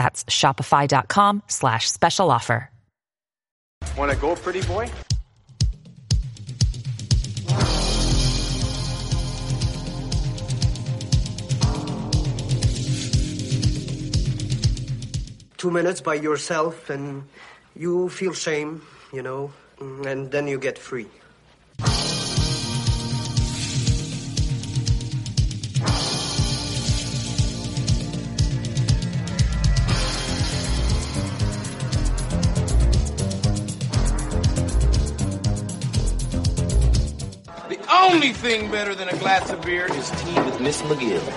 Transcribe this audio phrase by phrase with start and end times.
[0.00, 2.70] That's shopify.com slash special offer.
[3.98, 4.88] Want to go, pretty boy?
[15.58, 17.28] Two minutes by yourself and
[17.76, 18.80] you feel shame,
[19.12, 21.08] you know, and then you get free.
[38.20, 41.24] Only thing better than a glass of beer is tea with Miss McGill.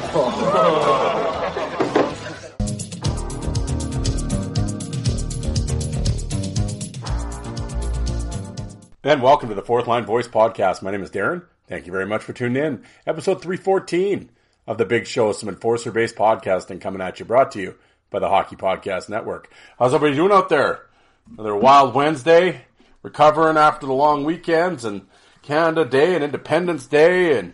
[9.06, 10.82] And welcome to the Fourth Line Voice Podcast.
[10.82, 11.44] My name is Darren.
[11.68, 12.84] Thank you very much for tuning in.
[13.06, 14.30] Episode 314
[14.66, 17.76] of the Big Show, some enforcer based podcasting coming at you, brought to you
[18.10, 19.52] by the Hockey Podcast Network.
[19.78, 20.86] How's everybody doing out there?
[21.32, 22.66] Another wild Wednesday,
[23.02, 25.06] recovering after the long weekends and
[25.44, 27.38] Canada Day and Independence Day.
[27.38, 27.54] And,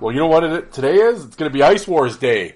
[0.00, 1.24] well, you know what it, today is?
[1.24, 2.54] It's going to be Ice Wars Day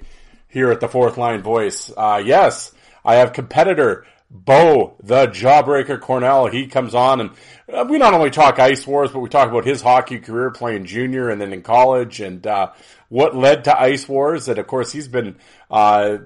[0.49, 1.93] here at the Fourth Line Voice.
[1.97, 2.73] Uh, yes,
[3.05, 6.47] I have competitor Bo, the Jawbreaker Cornell.
[6.47, 7.31] He comes on and
[7.73, 10.85] uh, we not only talk Ice Wars, but we talk about his hockey career playing
[10.85, 12.71] junior and then in college and uh,
[13.09, 14.49] what led to Ice Wars.
[14.49, 15.37] And of course, he's been
[15.71, 16.19] uh,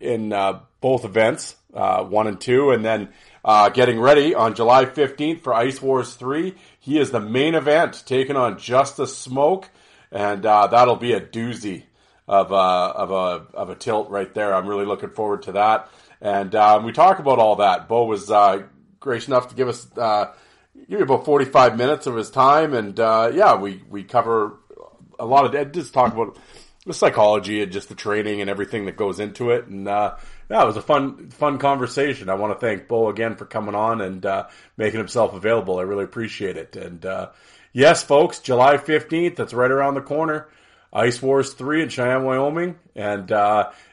[0.00, 3.10] in uh, both events, uh, one and two, and then
[3.44, 6.54] uh, getting ready on July 15th for Ice Wars 3.
[6.80, 9.68] He is the main event, taking on Justice Smoke,
[10.10, 11.84] and that'll be a doozy
[12.26, 14.54] of a, of a of a tilt right there.
[14.54, 15.90] I'm really looking forward to that.
[16.20, 17.86] And um, we talk about all that.
[17.88, 18.62] Bo was uh,
[18.98, 20.32] gracious enough to give us uh,
[20.88, 24.58] give me about 45 minutes of his time, and uh, yeah, we we cover
[25.18, 26.38] a lot of just talk about
[26.86, 29.66] the psychology and just the training and everything that goes into it.
[29.66, 29.88] And
[30.50, 32.28] uh, yeah, was a fun fun conversation.
[32.28, 35.78] I want to thank Bo again for coming on and uh, making himself available.
[35.78, 36.76] I really appreciate it.
[36.76, 37.30] And uh,
[37.72, 39.36] yes, folks, July 15th.
[39.36, 40.48] That's right around the corner.
[40.92, 43.30] Ice Wars 3 in Cheyenne, Wyoming, and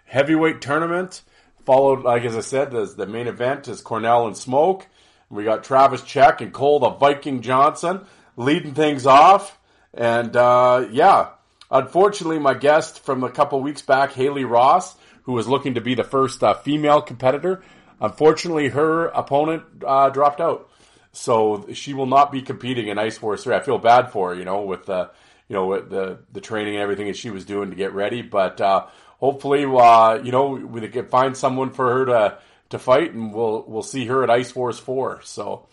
[0.06, 1.24] heavyweight tournament
[1.66, 4.88] followed, like as I said, as the main event is Cornell and Smoke.
[5.30, 8.02] We got Travis Check and Cole the Viking Johnson
[8.36, 9.58] leading things off.
[9.94, 11.30] And uh, yeah,
[11.70, 15.96] unfortunately, my guest from a couple weeks back, Haley Ross, who was looking to be
[15.96, 17.64] the first uh, female competitor,
[18.00, 20.70] unfortunately, her opponent uh, dropped out.
[21.14, 23.56] So she will not be competing in Ice Wars 3.
[23.56, 25.12] I feel bad for her, you know, with the,
[25.48, 28.22] you know, with the, the training and everything that she was doing to get ready.
[28.22, 28.88] But uh,
[29.20, 32.38] hopefully, uh, you know, we can find someone for her to
[32.72, 35.22] to fight, and we'll we'll see her at Ice Wars four.
[35.24, 35.68] So,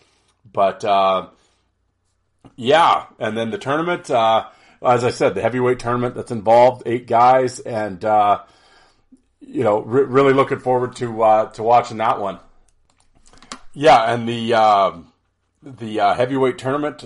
[0.51, 1.29] but uh,
[2.55, 4.47] yeah, and then the tournament, uh,
[4.81, 8.43] as I said, the heavyweight tournament that's involved eight guys, and uh,
[9.49, 12.39] you know, re- really looking forward to uh, to watching that one.
[13.73, 15.11] Yeah, and the um,
[15.63, 17.03] the uh, heavyweight tournament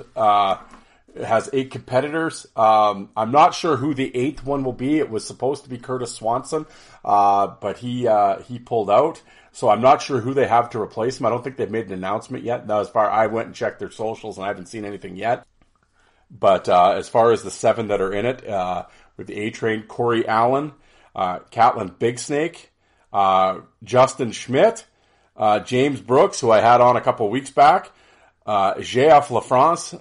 [1.15, 2.47] it has eight competitors.
[2.55, 4.97] Um, I'm not sure who the eighth one will be.
[4.97, 6.65] It was supposed to be Curtis Swanson,
[7.05, 9.21] uh, but he uh, he pulled out.
[9.51, 11.27] So I'm not sure who they have to replace him.
[11.27, 12.65] I don't think they've made an announcement yet.
[12.65, 15.45] Now, as far I went and checked their socials, and I haven't seen anything yet.
[16.31, 18.85] But uh, as far as the seven that are in it, uh,
[19.15, 20.71] with the A Train, Corey Allen,
[21.15, 22.71] uh, Catlin Big Snake,
[23.11, 24.85] uh, Justin Schmidt,
[25.65, 27.91] James Brooks, who I had on a couple weeks back,
[28.45, 29.29] uh, J.F.
[29.29, 29.99] LaFrance,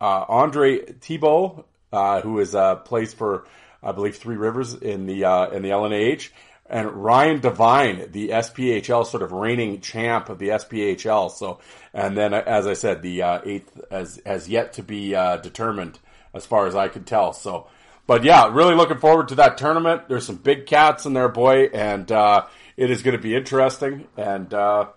[0.00, 3.46] uh, Andre Thibault, uh, who is uh, plays for
[3.82, 6.30] I believe Three Rivers in the uh, in the LNAH,
[6.66, 11.30] and Ryan Devine, the SPHL sort of reigning champ of the SPHL.
[11.30, 11.60] So,
[11.94, 15.98] and then as I said, the uh, eighth has has yet to be uh, determined
[16.34, 17.32] as far as I could tell.
[17.32, 17.68] So,
[18.08, 20.08] but yeah, really looking forward to that tournament.
[20.08, 24.08] There's some big cats in there, boy, and uh, it is going to be interesting.
[24.16, 24.88] And uh,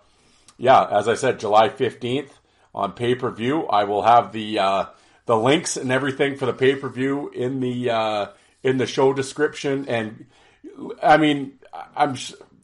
[0.58, 2.30] yeah, as I said, July 15th
[2.74, 3.68] on pay per view.
[3.68, 4.86] I will have the uh,
[5.26, 8.28] the links and everything for the pay per view in the uh,
[8.64, 9.90] in the show description.
[9.90, 10.28] And
[11.04, 11.60] I mean,
[11.94, 12.16] I'm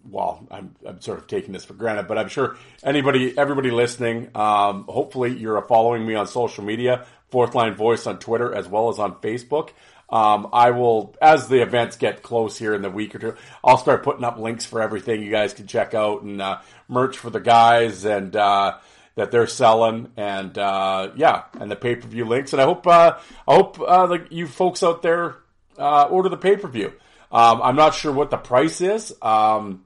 [0.10, 4.30] well, I'm, I'm sort of taking this for granted, but I'm sure anybody, everybody listening,
[4.36, 8.88] um, hopefully you're following me on social media, Fourth Line Voice on Twitter as well
[8.88, 9.72] as on Facebook.
[10.10, 13.78] Um, I will, as the events get close here in the week or two, I'll
[13.78, 17.30] start putting up links for everything you guys can check out and uh, merch for
[17.30, 18.78] the guys and uh,
[19.16, 22.54] that they're selling and uh, yeah, and the pay per view links.
[22.54, 23.18] And I hope uh,
[23.48, 25.38] I hope uh, like you folks out there
[25.78, 26.94] uh, order the pay per view.
[27.30, 29.14] Um, I'm not sure what the price is.
[29.22, 29.84] Um,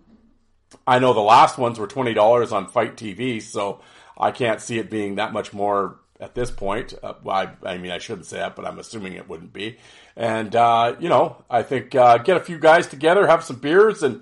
[0.86, 3.82] I know the last ones were twenty dollars on FITE TV, so
[4.18, 6.94] I can't see it being that much more at this point.
[7.02, 9.78] Uh, I, I, mean, I shouldn't say that, but I'm assuming it wouldn't be.
[10.16, 14.04] And, uh, you know, I think uh, get a few guys together, have some beers,
[14.04, 14.22] and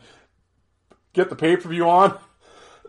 [1.13, 2.17] get the pay per view on.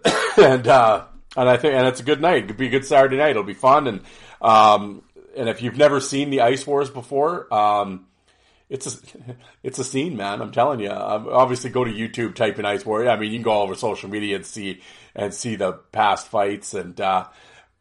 [0.38, 1.04] and, uh,
[1.36, 2.44] and I think, and it's a good night.
[2.44, 3.30] It'll be a good Saturday night.
[3.30, 3.88] It'll be fun.
[3.88, 4.00] And,
[4.40, 5.02] um,
[5.36, 8.06] and if you've never seen the Ice Wars before, um,
[8.68, 8.98] it's a,
[9.64, 10.40] it's a scene, man.
[10.40, 10.90] I'm telling you.
[10.90, 13.08] Um, obviously, go to YouTube, type in Ice War.
[13.08, 14.80] I mean, you can go all over social media and see
[15.16, 16.74] and see the past fights.
[16.74, 17.26] And uh,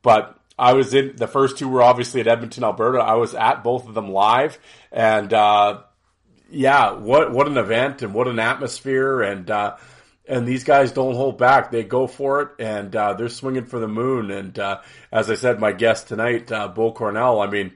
[0.01, 2.99] but I was in the first two were obviously at Edmonton, Alberta.
[2.99, 4.59] I was at both of them live,
[4.91, 5.83] and uh,
[6.51, 9.77] yeah, what what an event and what an atmosphere, and uh,
[10.27, 11.71] and these guys don't hold back.
[11.71, 14.31] They go for it, and uh, they're swinging for the moon.
[14.31, 17.39] And uh, as I said, my guest tonight, uh, Bo Cornell.
[17.39, 17.71] I mean,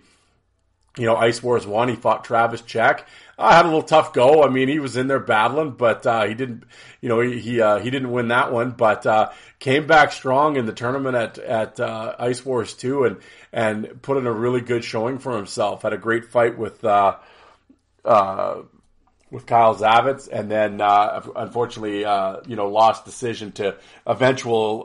[0.97, 3.07] you know, Ice Wars one, he fought Travis Check.
[3.37, 4.43] I had a little tough go.
[4.43, 6.65] I mean, he was in there battling, but uh, he didn't.
[7.01, 10.55] You know, he he, uh, he didn't win that one, but uh, came back strong
[10.55, 13.17] in the tournament at at uh, Ice Wars two, and
[13.51, 15.81] and put in a really good showing for himself.
[15.81, 17.17] Had a great fight with uh,
[18.05, 18.61] uh,
[19.31, 24.83] with Kyle Zavitz, and then unfortunately, you know, lost decision to eventual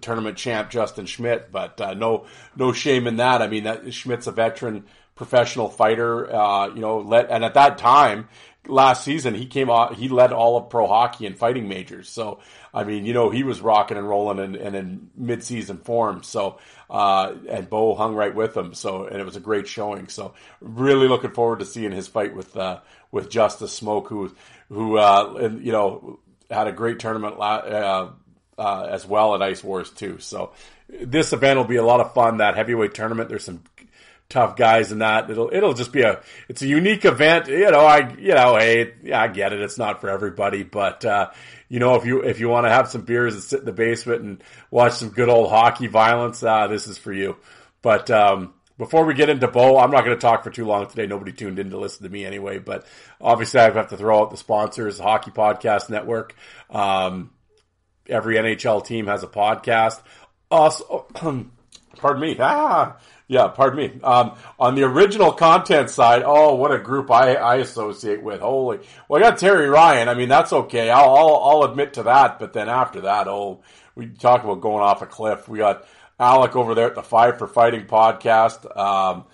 [0.00, 1.52] tournament champ Justin Schmidt.
[1.52, 2.26] But no
[2.56, 3.42] no shame in that.
[3.42, 4.86] I mean, that Schmidt's a veteran
[5.20, 6.34] professional fighter.
[6.34, 8.26] Uh, you know, let and at that time
[8.66, 12.08] last season he came out he led all of pro hockey and fighting majors.
[12.08, 12.40] So
[12.72, 16.22] I mean, you know, he was rocking and rolling and, and in mid season form.
[16.22, 16.58] So
[16.88, 18.72] uh, and Bo hung right with him.
[18.72, 20.08] So and it was a great showing.
[20.08, 20.32] So
[20.62, 22.80] really looking forward to seeing his fight with uh,
[23.12, 24.34] with Justice Smoke, who
[24.70, 26.18] who uh, and, you know
[26.50, 28.08] had a great tournament uh,
[28.56, 30.18] uh, as well at Ice Wars too.
[30.18, 30.52] So
[30.88, 32.38] this event will be a lot of fun.
[32.38, 33.28] That heavyweight tournament.
[33.28, 33.62] There's some
[34.30, 35.28] tough guys and that.
[35.28, 37.48] It'll it'll just be a it's a unique event.
[37.48, 39.60] You know, I you know, hey, yeah, I get it.
[39.60, 41.30] It's not for everybody, but uh,
[41.68, 43.72] you know, if you if you want to have some beers and sit in the
[43.72, 47.36] basement and watch some good old hockey violence, uh, this is for you.
[47.82, 50.86] But um, before we get into Bo, I'm not going to talk for too long
[50.86, 51.06] today.
[51.06, 52.86] Nobody tuned in to listen to me anyway, but
[53.20, 56.34] obviously I have to throw out the sponsors, Hockey Podcast Network.
[56.70, 57.30] Um,
[58.06, 60.00] every NHL team has a podcast.
[60.50, 61.06] Also,
[61.96, 62.36] pardon me.
[62.40, 62.96] Ah,
[63.30, 64.00] yeah, pardon me.
[64.02, 68.40] Um, on the original content side, oh, what a group I, I associate with.
[68.40, 70.08] Holy, well, I got Terry Ryan.
[70.08, 70.90] I mean, that's okay.
[70.90, 72.40] I'll, I'll, I'll admit to that.
[72.40, 73.62] But then after that, oh,
[73.94, 75.48] we talk about going off a cliff.
[75.48, 75.86] We got
[76.18, 78.76] Alec over there at the Five for Fighting podcast.
[78.76, 79.26] Um,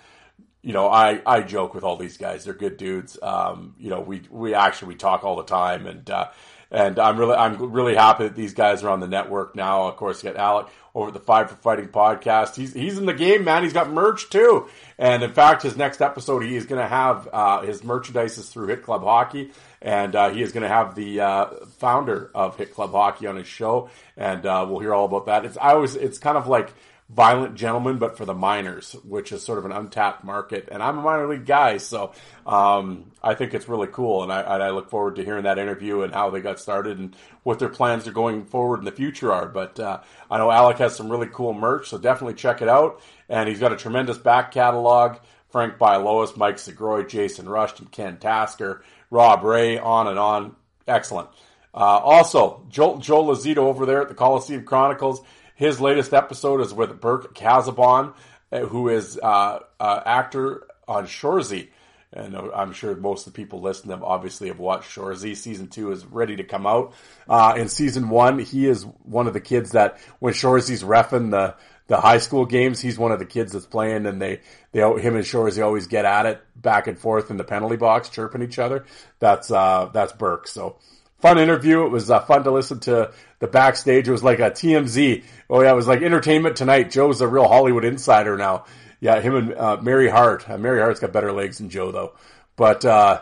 [0.61, 2.45] you know, I, I joke with all these guys.
[2.45, 3.17] They're good dudes.
[3.19, 6.27] Um, you know, we, we actually, we talk all the time and, uh,
[6.71, 9.87] and I'm really, I'm really happy that these guys are on the network now.
[9.87, 12.55] Of course, you got Alec over at the Five for Fighting podcast.
[12.55, 13.63] He's he's in the game, man.
[13.63, 17.29] He's got merch too, and in fact, his next episode he is going to have
[17.31, 20.95] uh, his merchandise is through Hit Club Hockey, and uh, he is going to have
[20.95, 21.45] the uh,
[21.77, 25.45] founder of Hit Club Hockey on his show, and uh, we'll hear all about that.
[25.45, 26.73] It's I always it's kind of like
[27.09, 30.67] Violent Gentlemen, but for the minors, which is sort of an untapped market.
[30.69, 32.11] And I'm a minor league guy, so
[32.45, 34.23] um, I think it's really cool.
[34.23, 37.15] And I, I, look forward to hearing that interview and how they got started and
[37.43, 39.47] what their plans are going forward in the future are.
[39.47, 43.01] But uh, I know Alec has some really cool merch, so definitely check it out.
[43.29, 45.19] And he's got a tremendous back catalog.
[45.49, 50.57] Frank Bialowas, Mike Segroy, Jason Rushton, Ken Tasker, Rob Ray, on and on.
[50.85, 51.29] Excellent.
[51.73, 55.21] Uh, also, Joel, Joe Lazito over there at the Coliseum Chronicles
[55.57, 58.13] his latest episode is with Burke Casabon,
[58.51, 61.69] uh, who is uh, uh, actor on Shoresy.
[62.13, 65.35] And uh, I'm sure most of the people listening them obviously have watched Shoresy.
[65.35, 66.93] Season two is ready to come out.
[67.27, 71.55] Uh, in season one, he is one of the kids that when Shoresy's refing the
[71.87, 74.41] the high school games, he's one of the kids that's playing, and they
[74.73, 78.09] they him and Shoresy always get at it back and forth in the penalty box,
[78.09, 78.85] chirping each other.
[79.19, 80.47] That's uh, that's Burke.
[80.47, 80.77] So
[81.19, 81.85] fun interview.
[81.85, 84.07] It was uh, fun to listen to the backstage.
[84.07, 85.23] It was like a TMZ.
[85.49, 86.91] Oh yeah, it was like Entertainment Tonight.
[86.91, 88.65] Joe's a real Hollywood insider now.
[88.99, 90.49] Yeah, him and uh, Mary Hart.
[90.49, 92.13] Uh, Mary Hart's got better legs than Joe though.
[92.55, 93.21] But uh,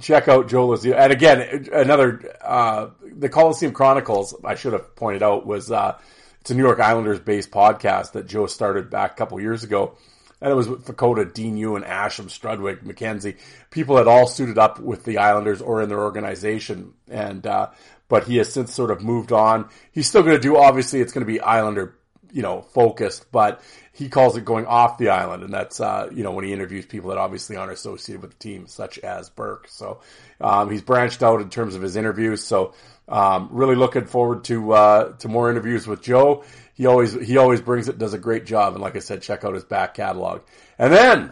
[0.00, 0.94] check out Joe Lazio.
[0.94, 4.34] And again, another uh, the Coliseum Chronicles.
[4.44, 5.98] I should have pointed out was uh,
[6.40, 9.96] it's a New York Islanders based podcast that Joe started back a couple years ago.
[10.40, 13.36] And it was with Vukota, Dean Ewan, Asham, Strudwick, McKenzie,
[13.70, 16.94] people that all suited up with the Islanders or in their organization.
[17.10, 17.70] And, uh,
[18.08, 19.68] but he has since sort of moved on.
[19.92, 21.94] He's still going to do, obviously, it's going to be Islander,
[22.32, 23.60] you know, focused, but
[23.92, 25.42] he calls it going off the island.
[25.42, 28.38] And that's, uh, you know, when he interviews people that obviously aren't associated with the
[28.38, 29.68] team, such as Burke.
[29.68, 30.00] So,
[30.40, 32.42] um, he's branched out in terms of his interviews.
[32.42, 32.72] So,
[33.08, 36.44] um, really looking forward to, uh, to more interviews with Joe
[36.80, 39.44] he always he always brings it, does a great job, and like I said, check
[39.44, 40.40] out his back catalog.
[40.78, 41.30] And then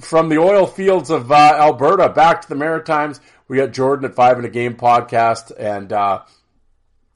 [0.00, 4.14] from the oil fields of uh, Alberta back to the Maritimes, we got Jordan at
[4.14, 6.22] Five in a Game podcast, and uh,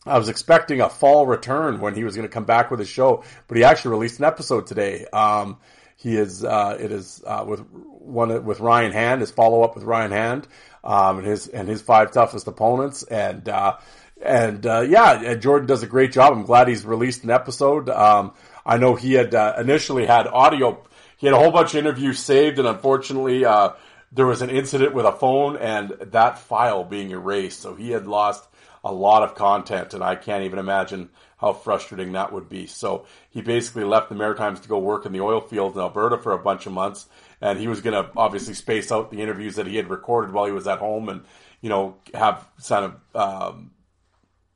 [0.04, 2.90] I was expecting a fall return when he was going to come back with his
[2.90, 5.06] show, but he actually released an episode today.
[5.10, 5.56] Um,
[5.96, 9.84] he is uh, it is uh, with one with Ryan Hand, his follow up with
[9.84, 10.48] Ryan Hand,
[10.84, 13.78] um, and his and his five toughest opponents, and uh,
[14.24, 16.32] and uh, yeah, Jordan does a great job.
[16.32, 17.88] I'm glad he's released an episode.
[17.88, 18.32] Um,
[18.64, 20.82] I know he had uh, initially had audio.
[21.16, 23.70] He had a whole bunch of interviews saved, and unfortunately, uh,
[24.12, 27.60] there was an incident with a phone and that file being erased.
[27.60, 28.46] So he had lost
[28.84, 32.66] a lot of content, and I can't even imagine how frustrating that would be.
[32.66, 36.18] So he basically left the Maritimes to go work in the oil fields in Alberta
[36.18, 37.06] for a bunch of months,
[37.40, 40.46] and he was going to obviously space out the interviews that he had recorded while
[40.46, 41.22] he was at home, and
[41.60, 43.71] you know have kind of um,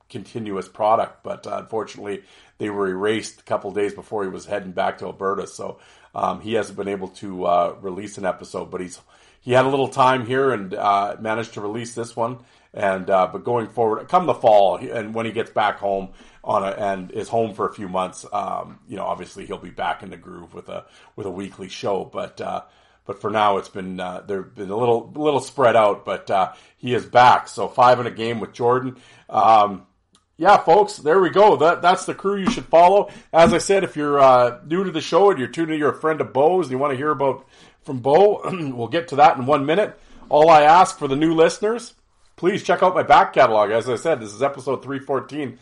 [0.09, 2.23] continuous product, but uh, unfortunately
[2.59, 5.47] they were erased a couple days before he was heading back to Alberta.
[5.47, 5.79] So
[6.15, 9.01] um, he hasn't been able to uh, release an episode, but he's
[9.41, 12.39] he had a little time here and uh, managed to release this one.
[12.75, 16.11] And uh, but going forward, come the fall, and when he gets back home
[16.45, 19.71] on a, and is home for a few months, um, you know, obviously he'll be
[19.71, 20.85] back in the groove with a
[21.15, 22.05] with a weekly show.
[22.05, 22.63] But uh,
[23.07, 26.05] but for now, it's been uh, they've been a little little spread out.
[26.05, 28.97] But uh, he is back, so five in a game with Jordan.
[29.31, 29.87] Um,
[30.39, 31.57] yeah, folks, there we go.
[31.57, 33.11] That that's the crew you should follow.
[33.33, 36.01] As I said, if you're uh, new to the show and you're tuning, you're a
[36.01, 37.47] friend of Bo's, and you want to hear about
[37.83, 38.43] from Bo,
[38.75, 39.99] we'll get to that in one minute.
[40.29, 41.95] All I ask for the new listeners,
[42.35, 43.71] please check out my back catalog.
[43.71, 45.59] As I said, this is episode 314.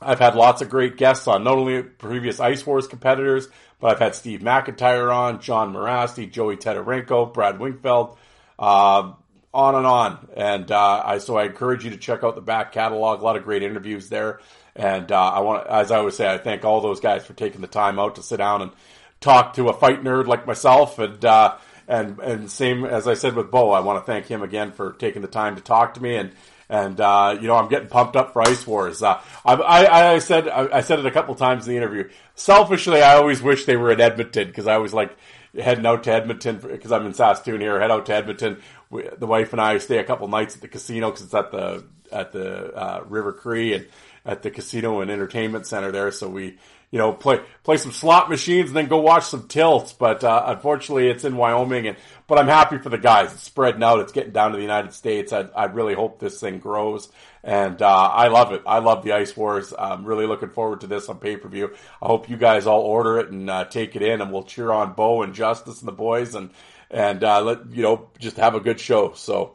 [0.00, 3.98] I've had lots of great guests on, not only previous Ice Wars competitors, but I've
[4.00, 8.16] had Steve MacIntyre on, John Morasti, Joey Tetarenko, Brad Wingfield,
[8.58, 9.12] uh,
[9.54, 10.28] on and on.
[10.36, 13.20] And uh, I so I encourage you to check out the back catalog.
[13.20, 14.40] A lot of great interviews there.
[14.74, 17.60] And uh, I want, as I always say, I thank all those guys for taking
[17.60, 18.72] the time out to sit down and
[19.20, 20.98] talk to a fight nerd like myself.
[20.98, 21.56] And uh,
[21.88, 24.92] and and same as I said with Bo, I want to thank him again for
[24.92, 26.16] taking the time to talk to me.
[26.16, 26.32] And
[26.70, 29.02] and uh, you know I'm getting pumped up for Ice Wars.
[29.02, 32.08] Uh, I, I, I, said I, I said it a couple times in the interview.
[32.34, 35.14] Selfishly, I always wish they were in Edmonton because I was like
[35.54, 37.78] heading out to Edmonton because I'm in Saskatoon here.
[37.78, 38.62] Head out to Edmonton.
[38.92, 41.50] We, the wife and I stay a couple nights at the casino because it's at
[41.50, 43.86] the at the uh, River Cree and
[44.24, 46.10] at the casino and entertainment center there.
[46.12, 46.58] So we,
[46.90, 49.94] you know, play play some slot machines and then go watch some tilts.
[49.94, 51.88] But uh, unfortunately, it's in Wyoming.
[51.88, 51.96] And
[52.26, 53.32] but I'm happy for the guys.
[53.32, 54.00] It's spreading out.
[54.00, 55.32] It's getting down to the United States.
[55.32, 57.10] I, I really hope this thing grows.
[57.42, 58.62] And uh, I love it.
[58.66, 59.72] I love the Ice Wars.
[59.76, 61.74] I'm really looking forward to this on pay per view.
[62.02, 64.70] I hope you guys all order it and uh, take it in, and we'll cheer
[64.70, 66.50] on Bo and Justice and the boys, and
[66.92, 69.12] and uh, let you know just have a good show.
[69.14, 69.54] So.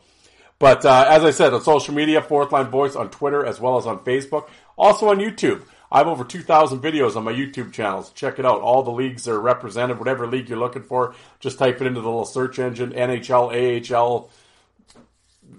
[0.59, 3.77] But uh, as I said, on social media, Fourth Line Voice on Twitter as well
[3.77, 5.63] as on Facebook, also on YouTube.
[5.91, 8.11] I have over 2,000 videos on my YouTube channels.
[8.11, 8.61] Check it out.
[8.61, 9.99] All the leagues are represented.
[9.99, 12.91] Whatever league you're looking for, just type it into the little search engine.
[12.91, 14.29] NHL, AHL,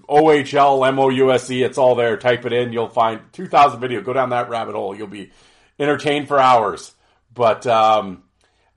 [0.07, 1.49] OHL, MOUSE.
[1.49, 2.17] It's all there.
[2.17, 2.73] Type it in.
[2.73, 4.01] You'll find 2,000 video.
[4.01, 4.95] Go down that rabbit hole.
[4.95, 5.31] You'll be
[5.79, 6.93] entertained for hours.
[7.33, 8.23] But um,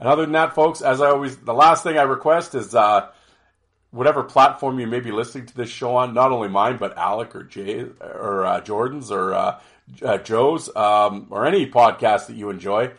[0.03, 3.07] and other than that, folks, as I always, the last thing I request is uh,
[3.93, 7.37] whatever platform you may be listening to this show on, not only mine, but Alec
[7.37, 9.61] or Jay or uh, Jordan's or uh,
[10.05, 12.91] uh, Joe's um, or any podcast that you enjoy,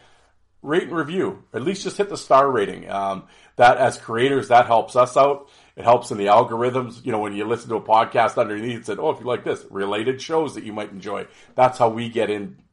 [0.62, 1.44] rate and review.
[1.54, 2.90] At least just hit the star rating.
[2.90, 3.24] Um,
[3.58, 5.50] that as creators, that helps us out.
[5.76, 7.06] It helps in the algorithms.
[7.06, 9.44] You know, when you listen to a podcast underneath, it said, "Oh, if you like
[9.44, 12.30] this, related shows that you might enjoy." That's how we get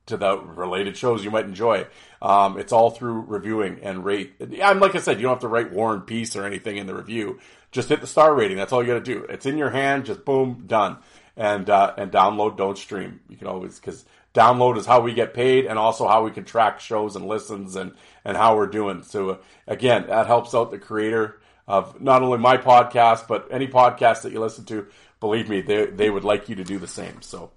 [0.06, 1.86] into the related shows you might enjoy.
[2.22, 4.34] Um, it's all through reviewing and rate.
[4.62, 6.86] I'm like I said, you don't have to write War and Peace or anything in
[6.86, 7.38] the review.
[7.72, 8.56] Just hit the star rating.
[8.56, 9.24] That's all you got to do.
[9.24, 10.04] It's in your hand.
[10.06, 10.98] Just boom, done.
[11.36, 13.20] And uh, and download, don't stream.
[13.28, 14.04] You can always because
[14.34, 17.76] download is how we get paid and also how we can track shows and listens
[17.76, 17.92] and
[18.24, 19.02] and how we're doing.
[19.04, 23.68] So uh, again, that helps out the creator of not only my podcast, but any
[23.68, 24.88] podcast that you listen to.
[25.20, 27.22] Believe me, they, they would like you to do the same.
[27.22, 27.50] So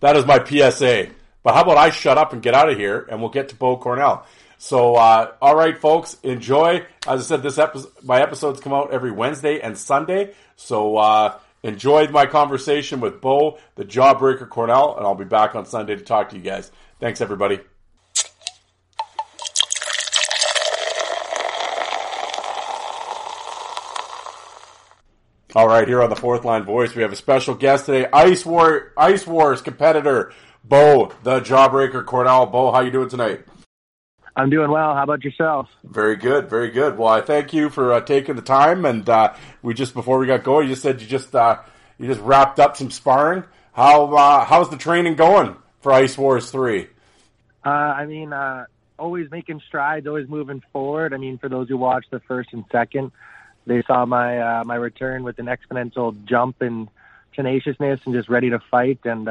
[0.00, 1.08] that is my PSA.
[1.46, 3.54] But how about I shut up and get out of here, and we'll get to
[3.54, 4.26] Bo Cornell.
[4.58, 6.84] So, uh, all right, folks, enjoy.
[7.06, 10.34] As I said, this episode, my episodes come out every Wednesday and Sunday.
[10.56, 15.66] So, uh, enjoyed my conversation with Bo, the Jawbreaker Cornell, and I'll be back on
[15.66, 16.72] Sunday to talk to you guys.
[16.98, 17.60] Thanks, everybody.
[25.54, 28.44] All right, here on the fourth line voice, we have a special guest today, Ice
[28.44, 30.32] War Ice Wars competitor
[30.68, 32.46] Bo, the Jawbreaker Cornell.
[32.46, 33.44] Bo, how you doing tonight?
[34.34, 34.94] I'm doing well.
[34.94, 35.68] How about yourself?
[35.84, 36.98] Very good, very good.
[36.98, 38.84] Well, I thank you for uh, taking the time.
[38.84, 41.60] And uh, we just before we got going, you said you just uh,
[41.98, 43.44] you just wrapped up some sparring.
[43.74, 46.88] How uh, how's the training going for Ice Wars Three?
[47.64, 48.66] Uh, I mean, uh,
[48.98, 51.14] always making strides, always moving forward.
[51.14, 53.12] I mean, for those who watched the first and second,
[53.66, 56.90] they saw my my return with an exponential jump in
[57.34, 58.98] tenaciousness and just ready to fight.
[59.04, 59.28] And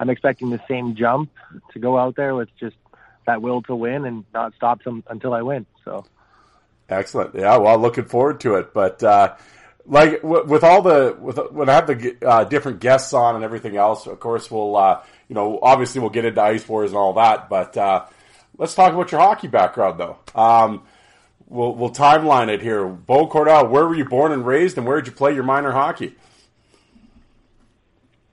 [0.00, 1.30] I'm expecting the same jump
[1.72, 2.74] to go out there with just
[3.26, 5.66] that will to win and not stop them until I win.
[5.84, 6.06] So
[6.88, 7.34] excellent.
[7.34, 8.72] Yeah, well, looking forward to it.
[8.72, 9.36] But uh,
[9.84, 13.76] like with all the with when I have the uh, different guests on and everything
[13.76, 17.12] else, of course we'll uh, you know obviously we'll get into ice wars and all
[17.14, 17.50] that.
[17.50, 18.06] But uh,
[18.56, 20.16] let's talk about your hockey background though.
[20.34, 20.84] Um,
[21.46, 22.86] we'll we'll timeline it here.
[22.86, 25.72] Bo Cornell, where were you born and raised, and where did you play your minor
[25.72, 26.14] hockey?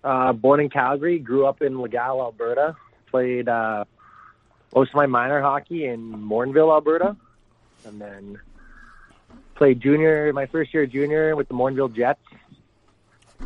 [0.07, 2.77] Uh, born in Calgary, grew up in Legal, Alberta.
[3.11, 3.83] Played uh,
[4.73, 7.17] most of my minor hockey in Morinville, Alberta,
[7.83, 8.39] and then
[9.55, 12.21] played junior my first year junior with the Morinville Jets,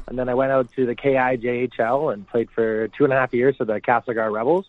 [0.06, 3.34] and then I went out to the KIJHL and played for two and a half
[3.34, 4.68] years for the Castlegar Rebels,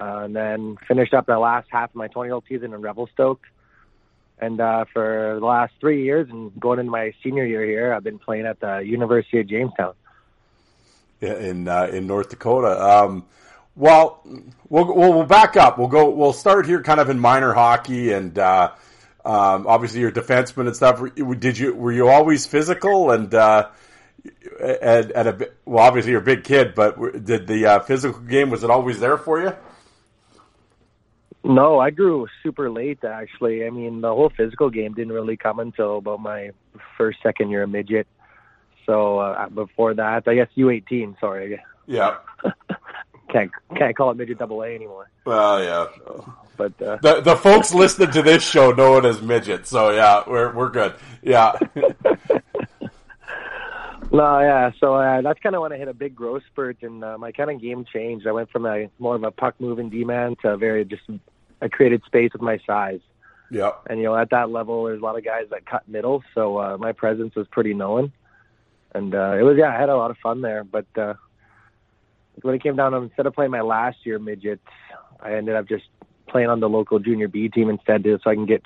[0.00, 2.80] uh, and then finished up the last half of my 20 year old season in
[2.80, 3.42] Revelstoke.
[4.38, 8.04] And uh, for the last three years and going into my senior year here, I've
[8.04, 9.92] been playing at the University of Jamestown.
[11.20, 12.80] In uh, in North Dakota.
[12.80, 13.26] Um,
[13.74, 14.22] well,
[14.68, 15.78] we'll we'll back up.
[15.78, 16.10] We'll go.
[16.10, 18.72] We'll start here, kind of in minor hockey, and uh,
[19.24, 21.02] um, obviously your defenseman and stuff.
[21.38, 23.68] Did you were you always physical and uh,
[24.60, 25.84] at, at a well?
[25.84, 29.18] Obviously, you're a big kid, but did the uh, physical game was it always there
[29.18, 29.52] for you?
[31.44, 33.04] No, I grew super late.
[33.04, 36.50] Actually, I mean the whole physical game didn't really come until about my
[36.96, 38.06] first second year of midget.
[38.88, 41.14] So uh, before that, I guess U eighteen.
[41.20, 41.60] Sorry.
[41.86, 42.16] Yeah.
[43.30, 45.10] can't can't call it midget double A anymore.
[45.26, 45.88] Well, yeah.
[46.56, 50.22] But uh, the the folks listening to this show know it as midget, so yeah,
[50.26, 50.94] we're we're good.
[51.20, 51.52] Yeah.
[54.10, 54.70] no, yeah.
[54.80, 57.30] So uh, that's kind of when I hit a big growth spurt, and uh, my
[57.30, 58.26] kind of game changed.
[58.26, 61.02] I went from a more of a puck moving D man to a very just
[61.60, 63.00] I created space with my size.
[63.50, 63.72] Yeah.
[63.88, 66.56] And you know, at that level, there's a lot of guys that cut middle, so
[66.56, 68.12] uh, my presence was pretty known.
[68.94, 70.86] And uh, it was yeah, I had a lot of fun there, but.
[70.96, 71.14] uh
[72.42, 74.62] when it came down to instead of playing my last year midgets,
[75.20, 75.84] I ended up just
[76.28, 78.62] playing on the local junior B team instead, so I can get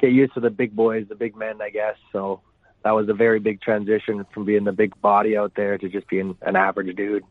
[0.00, 1.96] get used to the big boys, the big men, I guess.
[2.12, 2.40] So
[2.84, 6.08] that was a very big transition from being the big body out there to just
[6.08, 7.24] being an average dude.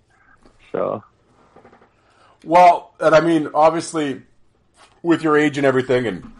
[0.71, 1.03] So,
[2.43, 4.23] well, and I mean, obviously,
[5.03, 6.31] with your age and everything, and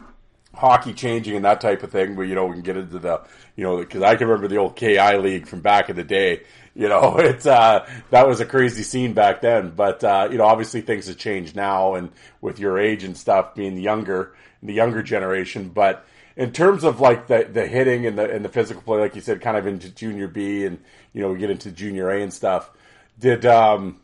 [0.62, 3.22] hockey changing and that type of thing, but you know, we can get into the,
[3.56, 6.44] you know, because I can remember the old KI league from back in the day
[6.74, 9.72] you know, it's uh, that was a crazy scene back then.
[9.72, 13.56] But uh, you know, obviously things have changed now, and with your age and stuff
[13.56, 15.70] being younger, the younger generation.
[15.70, 19.16] But in terms of like the the hitting and the and the physical play, like
[19.16, 20.80] you said, kind of into junior B, and
[21.14, 22.72] you know, we get into junior A and stuff.
[23.20, 24.00] Did um,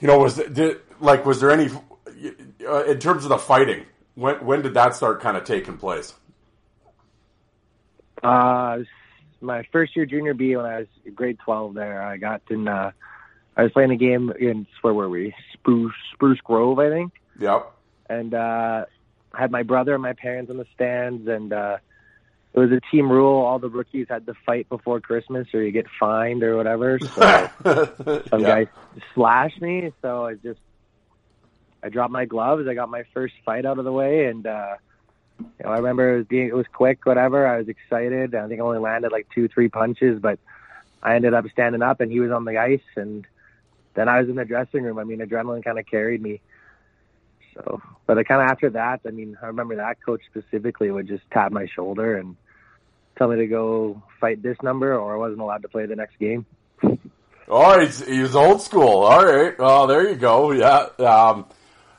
[0.00, 1.68] you know, was did like was there any
[2.66, 3.84] uh, in terms of the fighting?
[4.16, 6.12] When when did that start kind of taking place?
[8.22, 8.78] Uh,
[9.40, 12.02] my first year junior B when I was grade 12 there.
[12.02, 12.90] I got in, uh,
[13.56, 15.34] I was playing a game in, where were we?
[15.52, 17.12] Spruce, Spruce Grove, I think.
[17.38, 17.72] Yep.
[18.08, 18.86] And, uh,
[19.32, 21.78] I had my brother and my parents in the stands and, uh,
[22.54, 23.44] it was a team rule.
[23.44, 26.98] All the rookies had to fight before Christmas or you get fined or whatever.
[26.98, 27.50] So
[28.30, 28.64] some yeah.
[28.64, 28.66] guy
[29.14, 29.92] slashed me.
[30.00, 30.60] So I just,
[31.86, 32.66] I dropped my gloves.
[32.68, 34.76] I got my first fight out of the way and, uh,
[35.38, 37.46] you know, I remember it was being it was quick, whatever.
[37.46, 38.34] I was excited.
[38.34, 40.38] I think I only landed like two, three punches, but
[41.02, 43.26] I ended up standing up, and he was on the ice, and
[43.94, 44.98] then I was in the dressing room.
[44.98, 46.40] I mean, adrenaline kind of carried me.
[47.54, 51.22] So, but kind of after that, I mean, I remember that coach specifically would just
[51.30, 52.36] tap my shoulder and
[53.16, 56.18] tell me to go fight this number, or I wasn't allowed to play the next
[56.18, 56.46] game.
[57.48, 59.04] Oh, he's, he's old school.
[59.04, 59.56] All right.
[59.56, 60.50] Well, there you go.
[60.50, 60.88] Yeah.
[60.98, 61.46] Um,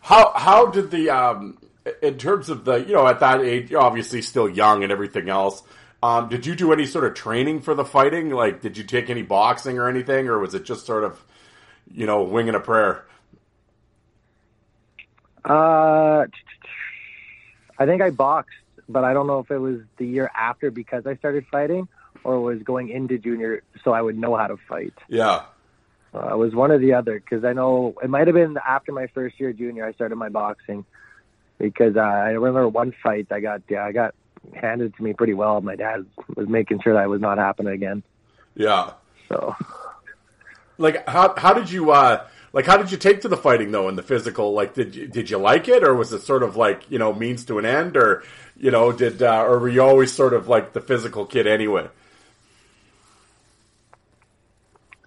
[0.08, 1.58] how how did the um,
[2.02, 5.28] in terms of the, you know, at that age, you're obviously still young and everything
[5.28, 5.62] else.
[6.02, 8.30] Um, did you do any sort of training for the fighting?
[8.30, 11.22] Like, did you take any boxing or anything, or was it just sort of,
[11.92, 13.04] you know, winging a prayer?
[15.44, 16.26] Uh,
[17.78, 18.56] I think I boxed,
[18.88, 21.90] but I don't know if it was the year after because I started fighting,
[22.24, 24.94] or was going into junior so I would know how to fight.
[25.10, 25.44] Yeah.
[26.18, 28.92] Uh, it was one or the other because I know it might have been after
[28.92, 30.86] my first year junior I started my boxing
[31.60, 34.16] because uh, I remember one fight I got yeah I got
[34.54, 35.62] handed to me pretty well.
[35.62, 38.04] My dad was making sure that it was not happening again.
[38.56, 38.94] Yeah.
[39.30, 39.56] So,
[40.78, 43.90] like, how how did you uh like how did you take to the fighting though
[43.90, 44.54] in the physical?
[44.54, 47.14] Like, did you, did you like it, or was it sort of like you know
[47.14, 48.24] means to an end, or
[48.56, 51.90] you know did uh, or were you always sort of like the physical kid anyway?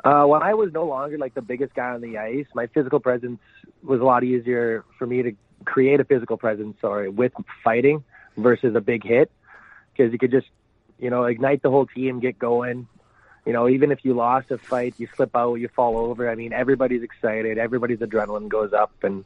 [0.02, 3.00] Uh, when I was no longer like the biggest guy on the ice, my physical
[3.00, 3.40] presence
[3.82, 5.32] was a lot easier for me to
[5.64, 7.32] create a physical presence, sorry, with
[7.62, 8.02] fighting
[8.36, 9.30] versus a big hit,
[9.92, 10.46] because you could just,
[10.98, 12.88] you know, ignite the whole team, get going.
[13.44, 16.30] You know, even if you lost a fight, you slip out, you fall over.
[16.30, 19.24] I mean, everybody's excited, everybody's adrenaline goes up, and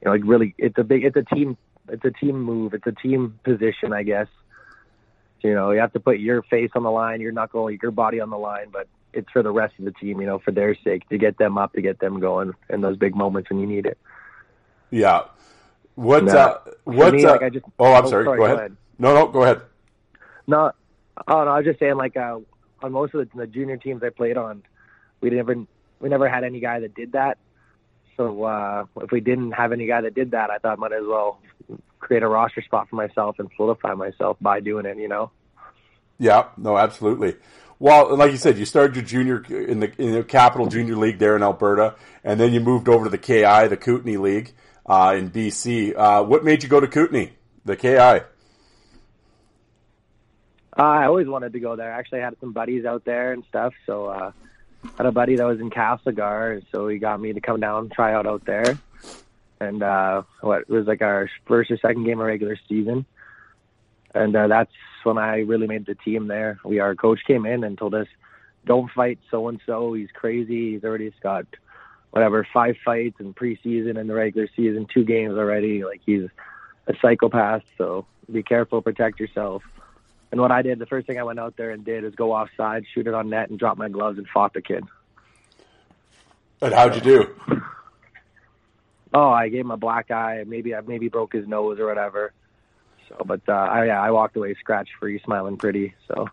[0.00, 1.56] you know, like really, it's a big, it's a team,
[1.88, 4.28] it's a team move, it's a team position, I guess.
[5.40, 8.20] You know, you have to put your face on the line, your knuckle, your body
[8.20, 10.74] on the line, but it's for the rest of the team, you know, for their
[10.74, 13.66] sake, to get them up, to get them going in those big moments when you
[13.66, 13.98] need it.
[14.90, 15.22] Yeah.
[15.94, 16.24] What?
[16.24, 16.32] No.
[16.36, 17.14] Uh, what?
[17.14, 18.24] me, uh, like, I just- oh, I'm oh, sorry.
[18.24, 18.58] sorry, Go go ahead.
[18.58, 18.76] ahead.
[18.98, 19.62] No, no, go ahead.
[20.46, 20.72] No,
[21.26, 22.38] oh no, I was just saying like uh,
[22.82, 24.62] on most of the, the junior teams I played on,
[25.20, 25.54] we never
[26.00, 27.38] we never had any guy that did that.
[28.16, 30.92] So uh, if we didn't have any guy that did that, I thought I might
[30.92, 31.40] as well
[31.98, 34.98] create a roster spot for myself and solidify myself by doing it.
[34.98, 35.30] You know.
[36.18, 37.34] Yeah, no, absolutely.
[37.84, 41.18] Well, like you said, you started your junior in the in the Capital Junior League
[41.18, 44.54] there in Alberta, and then you moved over to the KI, the Kootenay League,
[44.86, 45.94] uh, in BC.
[45.94, 47.32] Uh, what made you go to Kootenay,
[47.66, 47.98] the KI?
[47.98, 48.22] Uh,
[50.78, 51.92] I always wanted to go there.
[51.92, 53.74] Actually, had some buddies out there and stuff.
[53.84, 54.32] So uh,
[54.82, 57.82] I had a buddy that was in Castlegar, so he got me to come down
[57.82, 58.78] and try out out there.
[59.60, 63.04] And uh, what it was like our first or second game of regular season,
[64.14, 64.72] and uh, that's
[65.02, 66.60] when I really made the team there.
[66.64, 68.06] We our coach came in and told us,
[68.64, 69.92] "Don't fight so and so.
[69.92, 70.72] He's crazy.
[70.72, 71.46] He's already got
[72.10, 75.84] whatever five fights in preseason and the regular season, two games already.
[75.84, 76.28] Like he's
[76.86, 77.62] a psychopath.
[77.76, 79.62] So be careful, protect yourself."
[80.32, 82.32] And what I did, the first thing I went out there and did is go
[82.32, 84.82] offside, shoot it on net, and drop my gloves and fought the kid.
[86.60, 87.36] And how'd you do?
[89.12, 90.42] Oh, I gave him a black eye.
[90.44, 92.32] Maybe I maybe broke his nose or whatever.
[93.08, 95.94] So, but uh, I, yeah, I walked away scratch free, smiling pretty.
[96.08, 96.28] So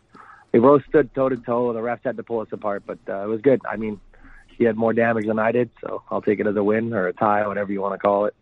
[0.51, 1.73] we both stood toe to toe.
[1.73, 3.61] The refs had to pull us apart, but uh, it was good.
[3.69, 3.99] I mean,
[4.57, 7.07] he had more damage than I did, so I'll take it as a win or
[7.07, 8.35] a tie, whatever you want to call it.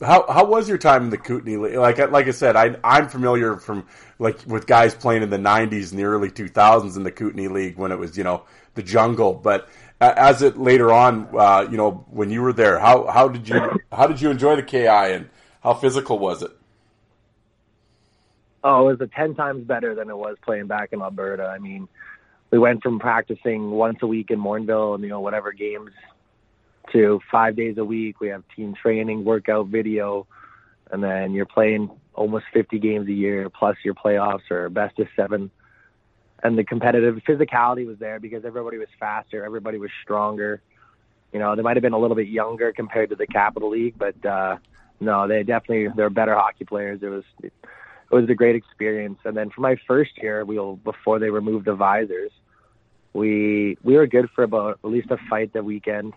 [0.00, 1.76] How how was your time in the Kootenay?
[1.76, 3.86] Like like I said, I I'm familiar from
[4.18, 7.76] like with guys playing in the '90s and the early 2000s in the Kootenay League
[7.76, 8.42] when it was you know
[8.74, 9.32] the jungle.
[9.32, 9.68] But
[10.00, 13.80] as it later on, uh, you know, when you were there, how how did you
[13.92, 15.30] how did you enjoy the KI and
[15.62, 16.50] how physical was it?
[18.64, 21.44] Oh, it was a ten times better than it was playing back in Alberta.
[21.44, 21.88] I mean,
[22.50, 25.90] we went from practicing once a week in Morinville and you know whatever games
[26.92, 28.20] to five days a week.
[28.20, 30.26] We have team training, workout, video,
[30.90, 35.08] and then you're playing almost 50 games a year plus your playoffs or best of
[35.16, 35.50] seven.
[36.42, 40.60] And the competitive physicality was there because everybody was faster, everybody was stronger.
[41.32, 43.94] You know, they might have been a little bit younger compared to the Capital League,
[43.96, 44.58] but uh,
[45.00, 47.00] no, they definitely they're better hockey players.
[47.02, 47.24] It was
[48.12, 49.18] it was a great experience.
[49.24, 52.30] And then for my first year, we will before they removed the visors,
[53.14, 56.12] we we were good for about at least a fight the weekend.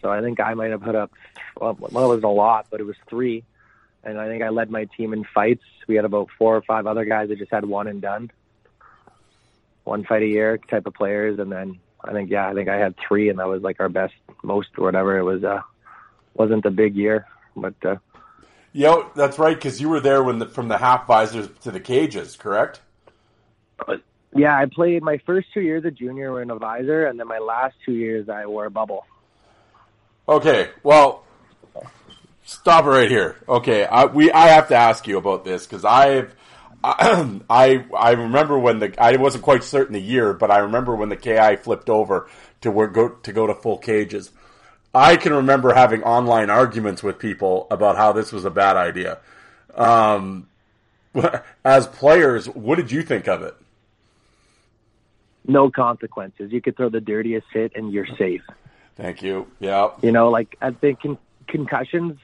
[0.00, 1.12] So I think I might have put up
[1.60, 3.44] well, well it was a lot, but it was three.
[4.02, 5.62] And I think I led my team in fights.
[5.86, 8.32] We had about four or five other guys that just had one and done.
[9.84, 12.78] One fight a year type of players and then I think yeah, I think I
[12.78, 15.16] had three and that was like our best most or whatever.
[15.18, 15.60] It was uh
[16.34, 17.26] wasn't a big year.
[17.54, 17.96] But uh
[18.72, 21.80] Yeah, that's right because you were there when the, from the half visors to the
[21.80, 22.80] cages, correct?
[23.86, 23.96] Uh,
[24.34, 27.38] yeah, I played my first two years of junior in a visor and then my
[27.38, 29.04] last two years I wore a bubble.
[30.28, 31.24] Okay, well,
[32.44, 33.36] stop it right here.
[33.48, 36.34] Okay, I, we I have to ask you about this because I've
[36.84, 41.10] I I remember when the I wasn't quite certain the year, but I remember when
[41.10, 42.28] the KI flipped over
[42.62, 44.30] to where go to go to full cages.
[44.94, 49.18] I can remember having online arguments with people about how this was a bad idea.
[49.74, 50.48] Um,
[51.64, 53.56] as players, what did you think of it?
[55.46, 56.52] No consequences.
[56.52, 58.42] You could throw the dirtiest hit and you're safe.
[58.96, 59.46] Thank you.
[59.58, 59.90] Yeah.
[60.02, 62.18] You know, like I think con- concussions.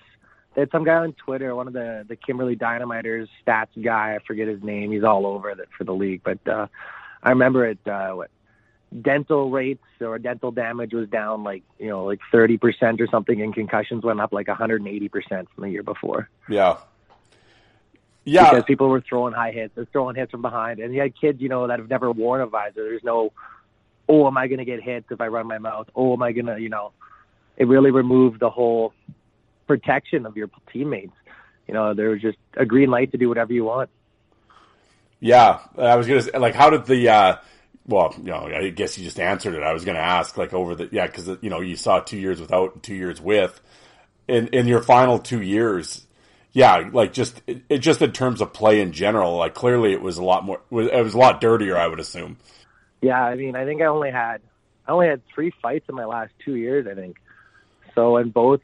[0.55, 4.15] There's some guy on Twitter, one of the the Kimberley Dynamiters stats guy.
[4.15, 4.93] I forget his name.
[4.93, 6.23] He's all over it for the league.
[6.23, 6.67] But uh,
[7.23, 7.79] I remember it.
[7.87, 8.31] Uh, what
[9.03, 13.41] dental rates or dental damage was down like you know like 30 percent or something,
[13.41, 16.29] and concussions went up like 180 percent from the year before.
[16.49, 16.79] Yeah.
[18.25, 18.51] Yeah.
[18.51, 21.41] because people were throwing high hits, they're throwing hits from behind, and you had kids,
[21.41, 22.85] you know, that have never worn a visor.
[22.85, 23.33] There's no,
[24.07, 25.89] oh, am I going to get hit if I run my mouth?
[25.95, 26.93] Oh, am I going to, you know,
[27.57, 28.93] it really removed the whole
[29.67, 31.15] protection of your teammates.
[31.67, 33.91] You know, there was just a green light to do whatever you want.
[35.21, 37.37] Yeah, I was gonna say, like, how did the uh,
[37.89, 39.63] well, you know, I guess you just answered it.
[39.63, 42.41] I was gonna ask, like, over the yeah, because you know you saw two years
[42.41, 43.61] without, two years with,
[44.29, 46.05] in in your final two years.
[46.53, 50.03] Yeah, like just it, it just in terms of play in general, like clearly it
[50.03, 50.61] was a lot more.
[50.71, 52.37] It was a lot dirtier, I would assume.
[53.01, 54.41] Yeah, I mean, I think I only had
[54.87, 57.17] I only had three fights in my last two years, I think.
[57.95, 58.61] So in both,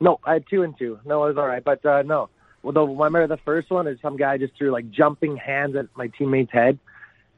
[0.00, 0.98] no, I had two and two.
[1.04, 2.28] No, it was all right, but uh, no.
[2.62, 5.86] Well, the, remember the first one is some guy just threw like jumping hands at
[5.94, 6.78] my teammate's head,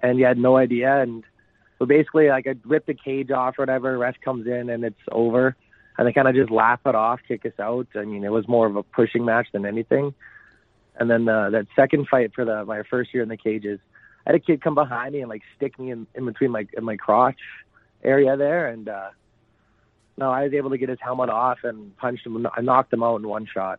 [0.01, 1.01] and he had no idea.
[1.01, 1.25] And
[1.79, 3.97] so basically, like I ripped the cage off or whatever.
[3.99, 5.57] Ref comes in and it's over,
[5.97, 7.87] and they kind of just laugh it off, kick us out.
[7.95, 10.15] I mean, it was more of a pushing match than anything.
[10.97, 13.79] And then uh, that second fight for the my first year in the cages,
[14.27, 16.67] I had a kid come behind me and like stick me in, in between my
[16.77, 17.39] in my crotch
[18.03, 19.11] area there, and uh,
[20.17, 22.47] no, I was able to get his helmet off and punched him.
[22.53, 23.79] I knocked him out in one shot,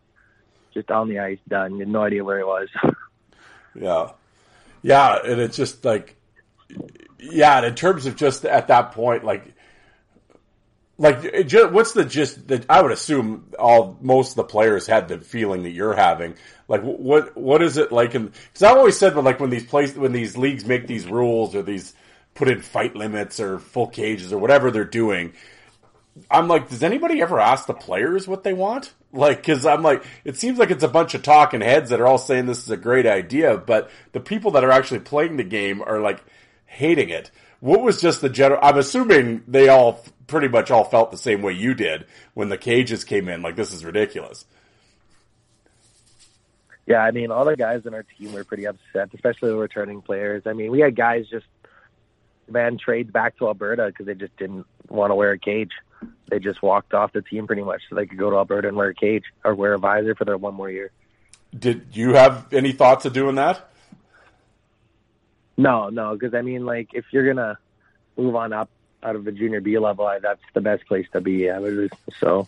[0.73, 1.79] just on the ice, done.
[1.79, 2.69] Had no idea where he was.
[3.75, 4.11] yeah,
[4.81, 6.15] yeah, and it's just like,
[7.19, 9.53] yeah, and in terms of just at that point, like.
[11.01, 15.07] Like, just, what's the just that I would assume all most of the players had
[15.07, 16.35] the feeling that you're having.
[16.67, 18.11] Like, what what is it like?
[18.11, 21.55] Because I've always said, when like when these places, when these leagues make these rules
[21.55, 21.93] or these
[22.33, 25.31] put in fight limits or full cages or whatever they're doing,
[26.29, 28.93] I'm like, does anybody ever ask the players what they want?
[29.11, 32.07] Like, cause I'm like, it seems like it's a bunch of talking heads that are
[32.07, 35.43] all saying this is a great idea, but the people that are actually playing the
[35.43, 36.23] game are like
[36.65, 37.31] hating it.
[37.59, 41.41] What was just the general, I'm assuming they all pretty much all felt the same
[41.41, 43.41] way you did when the cages came in.
[43.41, 44.45] Like, this is ridiculous.
[46.85, 50.01] Yeah, I mean, all the guys in our team were pretty upset, especially the returning
[50.01, 50.43] players.
[50.47, 51.45] I mean, we had guys just
[52.49, 55.71] man trades back to Alberta because they just didn't want to wear a cage.
[56.29, 58.77] They just walked off the team pretty much so they could go to Alberta and
[58.77, 60.91] wear a cage or wear a visor for their one more year.
[61.57, 63.69] Did you have any thoughts of doing that?
[65.57, 67.57] No, no, because I mean, like, if you're gonna
[68.15, 68.69] move on up
[69.03, 71.49] out of the junior B level, I, that's the best place to be.
[71.49, 72.47] I would, so.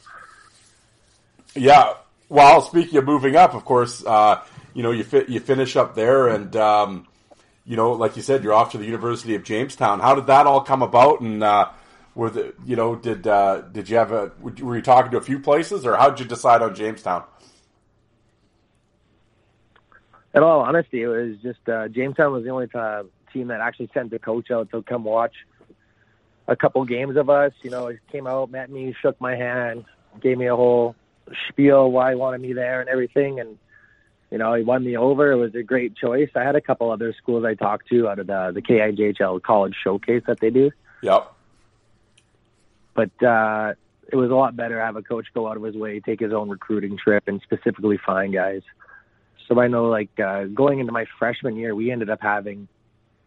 [1.56, 1.94] Yeah.
[2.30, 4.42] Well, speaking of moving up, of course, uh,
[4.74, 7.08] you know, you fit, you finish up there, and um,
[7.66, 10.00] you know, like you said, you're off to the University of Jamestown.
[10.00, 11.20] How did that all come about?
[11.20, 11.70] And uh,
[12.16, 15.22] were the, you know, did uh, did you have a were you talking to a
[15.22, 17.24] few places, or how did you decide on Jamestown?
[20.34, 23.90] In all honesty, it was just uh, Jamestown was the only uh, team that actually
[23.94, 25.34] sent the coach out to come watch
[26.48, 27.54] a couple games of us.
[27.62, 29.86] You know, he came out, met me, shook my hand,
[30.22, 30.96] gave me a whole
[31.50, 33.58] spiel why he wanted me there and everything, and
[34.32, 35.32] you know, he won me over.
[35.32, 36.30] It was a great choice.
[36.36, 39.76] I had a couple other schools I talked to out of the the KIJHL college
[39.82, 40.72] showcase that they do.
[41.02, 41.34] Yep.
[42.94, 43.74] But uh,
[44.12, 46.20] it was a lot better to have a coach go out of his way, take
[46.20, 48.62] his own recruiting trip, and specifically find guys.
[49.48, 52.68] So I know, like uh, going into my freshman year, we ended up having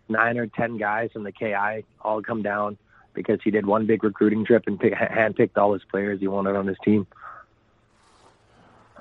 [0.08, 2.76] nine or ten guys from the KI all come down
[3.14, 6.56] because he did one big recruiting trip and pick, handpicked all his players he wanted
[6.56, 7.06] on his team.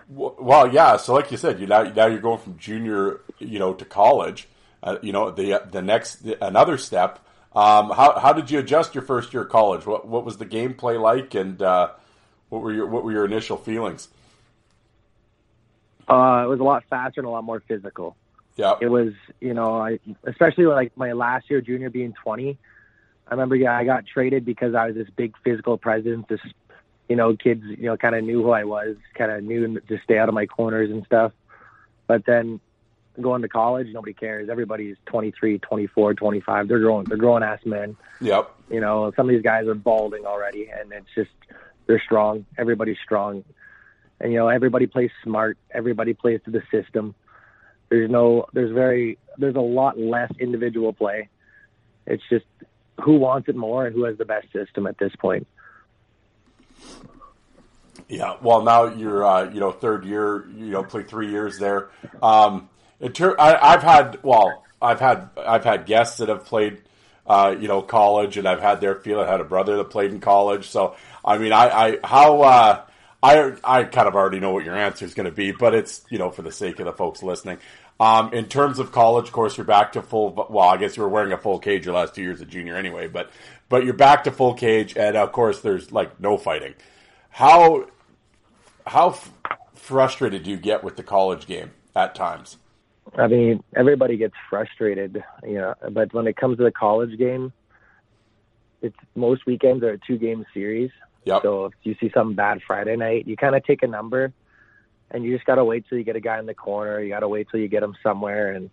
[0.10, 0.98] Well, yeah.
[0.98, 4.48] So, like you said, you now now you're going from junior, you know, to college.
[4.82, 7.20] Uh, you know, the the next the, another step.
[7.56, 9.86] Um, how how did you adjust your first year of college?
[9.86, 11.92] What what was the gameplay like, and uh,
[12.50, 14.08] what were your what were your initial feelings?
[16.08, 18.16] Uh, it was a lot faster and a lot more physical.
[18.56, 19.14] Yeah, it was.
[19.40, 22.58] You know, I especially like my last year junior being twenty.
[23.28, 26.42] I remember, yeah, I got traded because I was this big physical presence, this
[27.10, 30.00] you know, kids, you know, kind of knew who I was, kind of knew to
[30.04, 31.32] stay out of my corners and stuff.
[32.08, 32.60] But then
[33.22, 34.50] going to college, nobody cares.
[34.50, 36.68] Everybody's 23, 24, 25.
[36.68, 37.96] They're growing, they're growing ass men.
[38.22, 38.52] Yep.
[38.70, 41.32] You know, some of these guys are balding already and it's just,
[41.86, 42.46] they're strong.
[42.58, 43.44] Everybody's strong.
[44.20, 45.58] And, you know, everybody plays smart.
[45.72, 47.14] Everybody plays to the system.
[47.90, 51.30] There's no, there's very, there's a lot less individual play.
[52.06, 52.46] It's just
[53.04, 55.48] who wants it more and who has the best system at this point.
[58.10, 61.90] Yeah, well, now you're uh, you know third year, you know, play three years there.
[62.22, 62.70] Um,
[63.10, 66.82] ter- I, have had well, I've had I've had guests that have played,
[67.26, 69.20] uh, you know, college, and I've had their feel.
[69.20, 72.82] I had a brother that played in college, so I mean, I, I how uh,
[73.22, 76.04] I I kind of already know what your answer is going to be, but it's
[76.10, 77.60] you know for the sake of the folks listening.
[78.00, 80.34] Um, in terms of college, of course, you're back to full.
[80.50, 82.76] Well, I guess you were wearing a full cage your last two years of junior
[82.76, 83.32] anyway, but
[83.70, 86.74] but you're back to full cage, and of course, there's like no fighting.
[87.30, 87.88] How
[88.86, 89.32] how f-
[89.76, 92.58] frustrated do you get with the college game at times?
[93.18, 97.54] I mean, everybody gets frustrated, you know, but when it comes to the college game,
[98.82, 100.92] it's most weekends are a two game series.
[101.26, 101.42] Yep.
[101.44, 104.34] So if you see something bad Friday night, you kind of take a number
[105.12, 107.00] and you just got to wait till you get a guy in the corner.
[107.00, 108.70] You got to wait till you get him somewhere and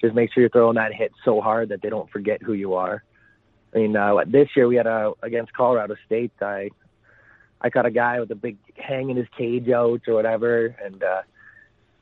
[0.00, 2.74] just make sure you're throwing that hit so hard that they don't forget who you
[2.74, 3.04] are.
[3.74, 6.32] I mean, uh, this year we had a against Colorado State.
[6.40, 6.70] I
[7.60, 11.02] I caught a guy with a big hang in his cage out or whatever, and
[11.02, 11.22] uh,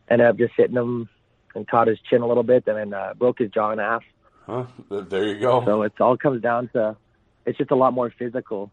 [0.09, 1.09] ended up just hitting him
[1.55, 4.03] and caught his chin a little bit, and then uh, broke his jaw in half.
[4.47, 4.67] Huh?
[4.91, 5.65] There you go.
[5.65, 6.97] So it all comes down to
[7.47, 8.71] it's just a lot more physical.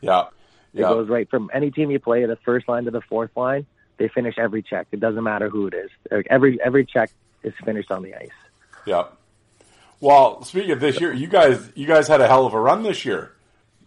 [0.00, 0.24] Yeah.
[0.72, 0.86] Yeah.
[0.86, 3.66] It goes right from any team you play, the first line to the fourth line.
[3.96, 4.88] They finish every check.
[4.90, 6.24] It doesn't matter who it is.
[6.28, 7.10] Every every check
[7.44, 8.30] is finished on the ice.
[8.86, 9.04] Yeah.
[10.00, 12.82] Well, speaking of this year, you guys you guys had a hell of a run
[12.82, 13.32] this year.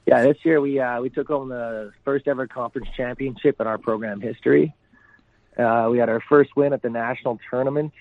[0.05, 3.77] Yeah, this year we uh, we took home the first ever conference championship in our
[3.77, 4.73] program history.
[5.57, 7.93] Uh, we had our first win at the national tournament,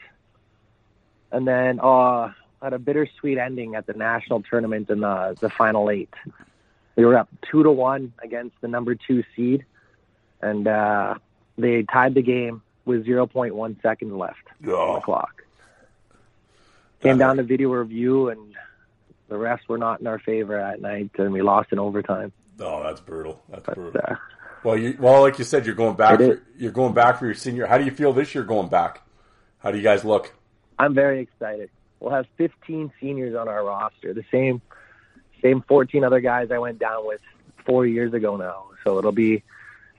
[1.32, 5.90] and then uh, had a bittersweet ending at the national tournament in the the final
[5.90, 6.12] eight.
[6.96, 9.64] We were up two to one against the number two seed,
[10.40, 11.14] and uh,
[11.56, 14.74] they tied the game with 0.1 seconds left oh.
[14.74, 15.42] on the clock.
[17.02, 18.54] Came down to video review, and
[19.28, 22.32] the refs were not in our favor at night, and we lost in overtime.
[22.58, 23.42] Oh, that's brutal.
[23.50, 24.00] That's but, brutal.
[24.02, 24.14] Uh,
[24.64, 26.18] well, you, well, like you said, you're going back.
[26.18, 27.66] For, you're going back for your senior.
[27.66, 29.02] How do you feel this year going back?
[29.58, 30.32] How do you guys look?
[30.78, 31.70] I'm very excited.
[32.00, 34.60] We'll have 15 seniors on our roster, the same
[35.42, 37.20] same 14 other guys I went down with
[37.64, 38.66] four years ago now.
[38.84, 39.42] So it'll be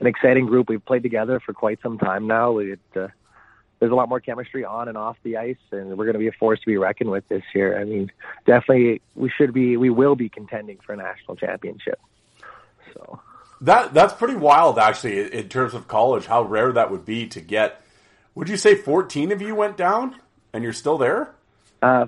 [0.00, 0.68] an exciting group.
[0.68, 2.52] We've played together for quite some time now.
[2.52, 3.08] We, uh,
[3.78, 6.28] there's a lot more chemistry on and off the ice, and we're going to be
[6.28, 7.80] a force to be reckoned with this year.
[7.80, 8.10] I mean,
[8.46, 12.00] definitely, we should be, we will be contending for a national championship.
[12.94, 13.20] So
[13.60, 16.26] that that's pretty wild, actually, in terms of college.
[16.26, 17.82] How rare that would be to get.
[18.34, 20.16] Would you say 14 of you went down,
[20.52, 21.34] and you're still there?
[21.82, 22.06] Uh,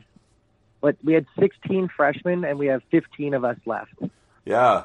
[0.80, 3.94] but we had 16 freshmen, and we have 15 of us left.
[4.44, 4.84] Yeah.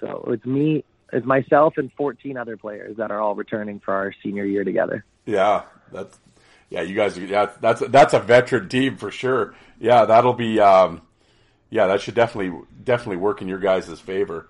[0.00, 4.14] So it's me, it's myself, and 14 other players that are all returning for our
[4.22, 5.04] senior year together.
[5.24, 6.18] Yeah, that's
[6.68, 6.82] yeah.
[6.82, 9.54] You guys, yeah, that's that's a veteran team for sure.
[9.78, 10.58] Yeah, that'll be.
[10.60, 11.02] Um,
[11.70, 14.48] yeah, that should definitely definitely work in your guys' favor.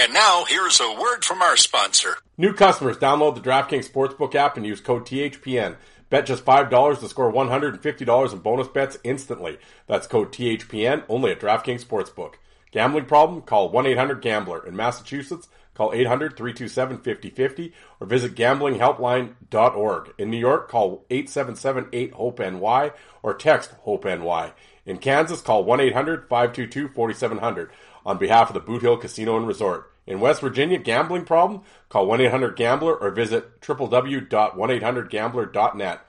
[0.00, 2.18] And now, here's a word from our sponsor.
[2.36, 5.74] New customers download the DraftKings Sportsbook app and use code THPN.
[6.08, 9.58] Bet just $5 to score $150 in bonus bets instantly.
[9.88, 12.34] That's code THPN only at DraftKings Sportsbook.
[12.70, 13.42] Gambling problem?
[13.42, 14.68] Call 1-800-GAMBLER.
[14.68, 20.14] In Massachusetts, call 800-327-5050 or visit gamblinghelpline.org.
[20.16, 22.92] In New York, call 877-8-HOPE-NY
[23.24, 24.52] or text HOPE-NY.
[24.86, 27.70] In Kansas, call 1-800-522-4700
[28.08, 29.92] on behalf of the Boot Hill Casino and Resort.
[30.06, 31.60] In West Virginia, gambling problem?
[31.90, 36.00] Call 1-800-GAMBLER or visit www.1800gambler.net.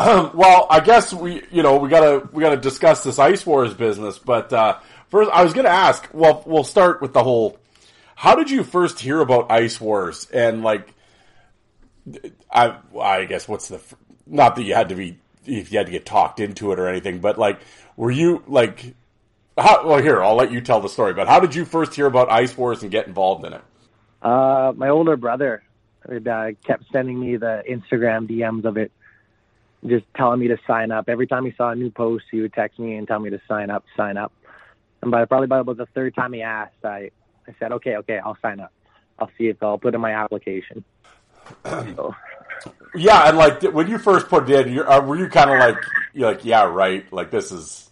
[0.00, 3.74] Um, well, I guess we, you know, we gotta, we gotta discuss this Ice Wars
[3.74, 4.78] business, but, uh,
[5.08, 6.08] First, I was going to ask.
[6.12, 7.58] Well, we'll start with the whole.
[8.14, 10.28] How did you first hear about Ice Wars?
[10.32, 10.92] And like,
[12.50, 13.80] I, I guess what's the
[14.26, 16.88] not that you had to be if you had to get talked into it or
[16.88, 17.60] anything, but like,
[17.96, 18.94] were you like,
[19.56, 21.14] how, well, here I'll let you tell the story.
[21.14, 23.62] But how did you first hear about Ice Wars and get involved in it?
[24.20, 25.62] Uh, my older brother
[26.06, 28.92] uh, kept sending me the Instagram DMs of it,
[29.86, 31.08] just telling me to sign up.
[31.08, 33.40] Every time he saw a new post, he would text me and tell me to
[33.48, 34.32] sign up, sign up.
[35.02, 37.10] And by probably by about the third time he asked, I,
[37.46, 38.72] I said, okay, okay, I'll sign up.
[39.18, 40.84] I'll see if I'll put in my application.
[41.64, 42.14] so.
[42.94, 45.76] Yeah, and like when you first put it in, uh, were you kind of like,
[46.14, 47.88] you're like, yeah, right, like this is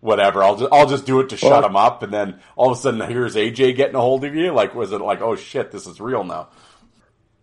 [0.00, 0.42] whatever.
[0.42, 2.78] I'll just I'll just do it to well, shut him up, and then all of
[2.78, 4.52] a sudden here's AJ getting a hold of you.
[4.52, 6.48] Like, was it like, oh shit, this is real now?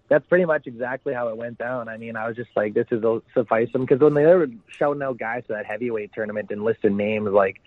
[0.09, 1.89] That's pretty much exactly how it went down.
[1.89, 3.03] I mean, I was just like, this is
[3.33, 4.47] suffice them because when they were
[4.77, 7.61] shouting out guys to that heavyweight tournament and listing names like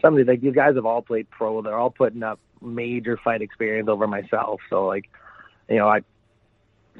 [0.00, 1.62] somebody like these guys have all played pro.
[1.62, 4.60] They're all putting up major fight experience over myself.
[4.70, 5.08] So like,
[5.68, 6.00] you know, I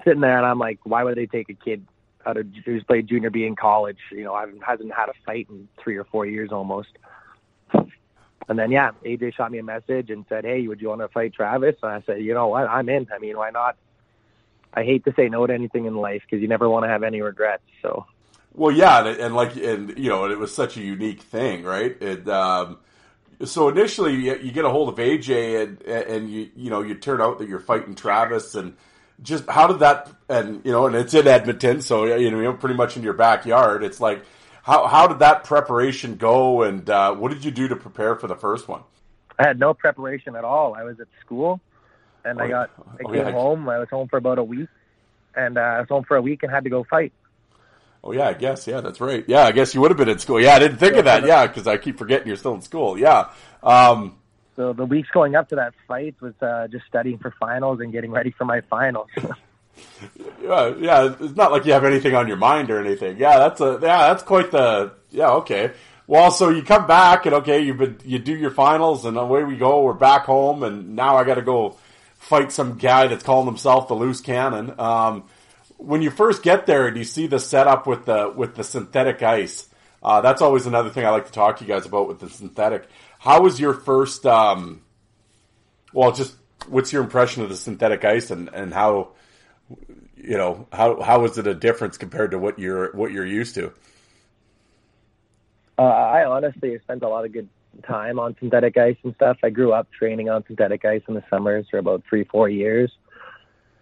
[0.05, 1.87] sitting there and I'm like, why would they take a kid
[2.27, 3.99] out of who's played junior B in college?
[4.11, 6.91] You know, I hasn't had a fight in three or four years almost.
[8.49, 11.09] And then yeah, AJ shot me a message and said, "Hey, would you want to
[11.09, 12.67] fight Travis?" And I said, "You know what?
[12.67, 13.07] I'm in.
[13.15, 13.77] I mean, why not?"
[14.73, 17.03] I hate to say no to anything in life because you never want to have
[17.03, 17.63] any regrets.
[17.83, 18.07] So
[18.55, 22.01] Well, yeah, and, and, like, and you know, it was such a unique thing, right?
[22.01, 22.79] And um,
[23.45, 26.95] so initially, you, you, get a hold of AJ, and and you you know, you
[26.95, 28.77] turn out that you're fighting Travis, and
[29.23, 30.11] just how did that?
[30.29, 33.85] And you know, and it's in Edmonton, so you know, pretty much in your backyard.
[33.85, 34.25] It's like,
[34.63, 38.27] how how did that preparation go, and uh, what did you do to prepare for
[38.27, 38.83] the first one?
[39.39, 40.75] I had no preparation at all.
[40.75, 41.61] I was at school,
[42.25, 43.31] and oh, I got I oh, came yeah.
[43.31, 43.69] home.
[43.69, 44.69] I was home for about a week,
[45.37, 47.13] and uh, I was home for a week and had to go fight.
[48.09, 49.23] Oh yeah, I guess yeah, that's right.
[49.29, 50.41] Yeah, I guess you would have been in school.
[50.41, 51.27] Yeah, I didn't think of that.
[51.27, 52.99] Yeah, because I keep forgetting you're still in school.
[52.99, 53.29] Yeah.
[53.63, 54.17] Um,
[54.57, 57.93] so the weeks going up to that fight was uh, just studying for finals and
[57.93, 59.09] getting ready for my finals.
[60.43, 61.15] yeah, yeah.
[61.21, 63.19] It's not like you have anything on your mind or anything.
[63.19, 65.33] Yeah, that's a yeah, that's quite the yeah.
[65.33, 65.73] Okay.
[66.07, 69.45] Well, so you come back and okay, you've been you do your finals and away
[69.45, 69.83] we go.
[69.83, 71.77] We're back home and now I got to go
[72.17, 74.81] fight some guy that's calling himself the loose cannon.
[74.81, 75.25] Um,
[75.79, 79.23] when you first get there and you see the setup with the with the synthetic
[79.23, 79.69] ice,
[80.03, 82.29] uh, that's always another thing I like to talk to you guys about with the
[82.29, 82.89] synthetic.
[83.19, 84.27] How was your first?
[84.27, 84.83] Um,
[85.93, 86.37] well, just
[86.69, 89.11] what's your impression of the synthetic ice and, and how
[90.17, 93.55] you know how how is it a difference compared to what you're what you're used
[93.55, 93.73] to?
[95.79, 97.49] Uh, I honestly spent a lot of good
[97.87, 99.39] time on synthetic ice and stuff.
[99.45, 102.91] I grew up training on synthetic ice in the summers for about three four years.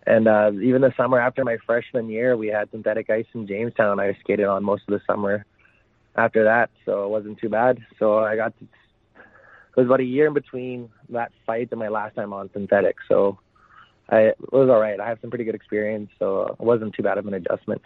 [0.07, 3.99] And uh, even the summer after my freshman year, we had synthetic ice in Jamestown.
[3.99, 5.45] I skated on most of the summer
[6.15, 7.85] after that, so it wasn't too bad.
[7.99, 11.89] So I got to, it was about a year in between that fight and my
[11.89, 12.97] last time on synthetic.
[13.09, 13.39] So
[14.09, 14.99] I it was all right.
[15.01, 17.83] I have some pretty good experience, so it wasn't too bad of an adjustment.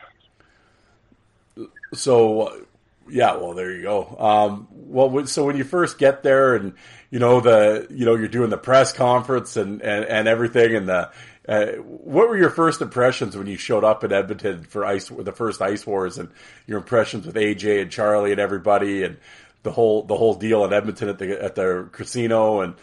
[1.95, 2.67] So
[3.09, 4.17] yeah, well, there you go.
[4.19, 6.75] Um, well, so when you first get there, and
[7.11, 10.89] you know the, you know, you're doing the press conference and and, and everything, and
[10.89, 11.11] the
[11.49, 15.33] uh, what were your first impressions when you showed up in Edmonton for ice, the
[15.33, 16.29] first Ice Wars, and
[16.67, 19.17] your impressions with AJ and Charlie and everybody, and
[19.63, 22.75] the whole the whole deal in Edmonton at the at the casino, and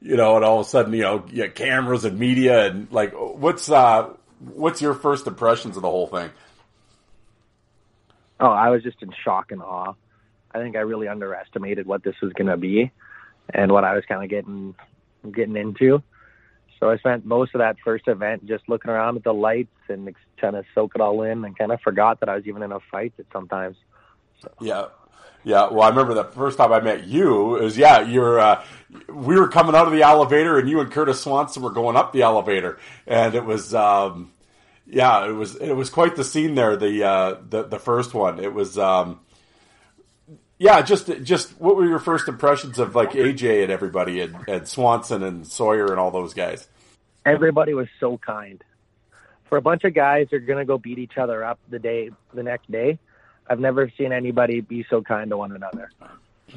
[0.00, 3.12] you know, and all of a sudden, you know, you cameras and media, and like,
[3.12, 4.08] what's uh,
[4.38, 6.30] what's your first impressions of the whole thing?
[8.38, 9.94] Oh, I was just in shock and awe.
[10.52, 12.92] I think I really underestimated what this was going to be,
[13.52, 14.74] and what I was kind of getting
[15.32, 16.02] getting into.
[16.84, 20.14] So I spent most of that first event just looking around at the lights and
[20.36, 22.72] trying to soak it all in, and kind of forgot that I was even in
[22.72, 23.78] a fight at sometimes.
[24.42, 24.52] So.
[24.60, 24.84] Yeah,
[25.44, 25.70] yeah.
[25.70, 28.62] Well, I remember the first time I met you is yeah, you're uh,
[29.08, 32.12] we were coming out of the elevator, and you and Curtis Swanson were going up
[32.12, 33.74] the elevator, and it was.
[33.74, 34.32] Um,
[34.86, 36.76] yeah, it was it was quite the scene there.
[36.76, 39.20] The uh, the the first one, it was um,
[40.58, 44.68] yeah, just just what were your first impressions of like AJ and everybody and, and
[44.68, 46.68] Swanson and Sawyer and all those guys?
[47.24, 48.62] Everybody was so kind.
[49.48, 52.10] For a bunch of guys who are gonna go beat each other up the day
[52.32, 52.98] the next day,
[53.48, 55.90] I've never seen anybody be so kind to one another.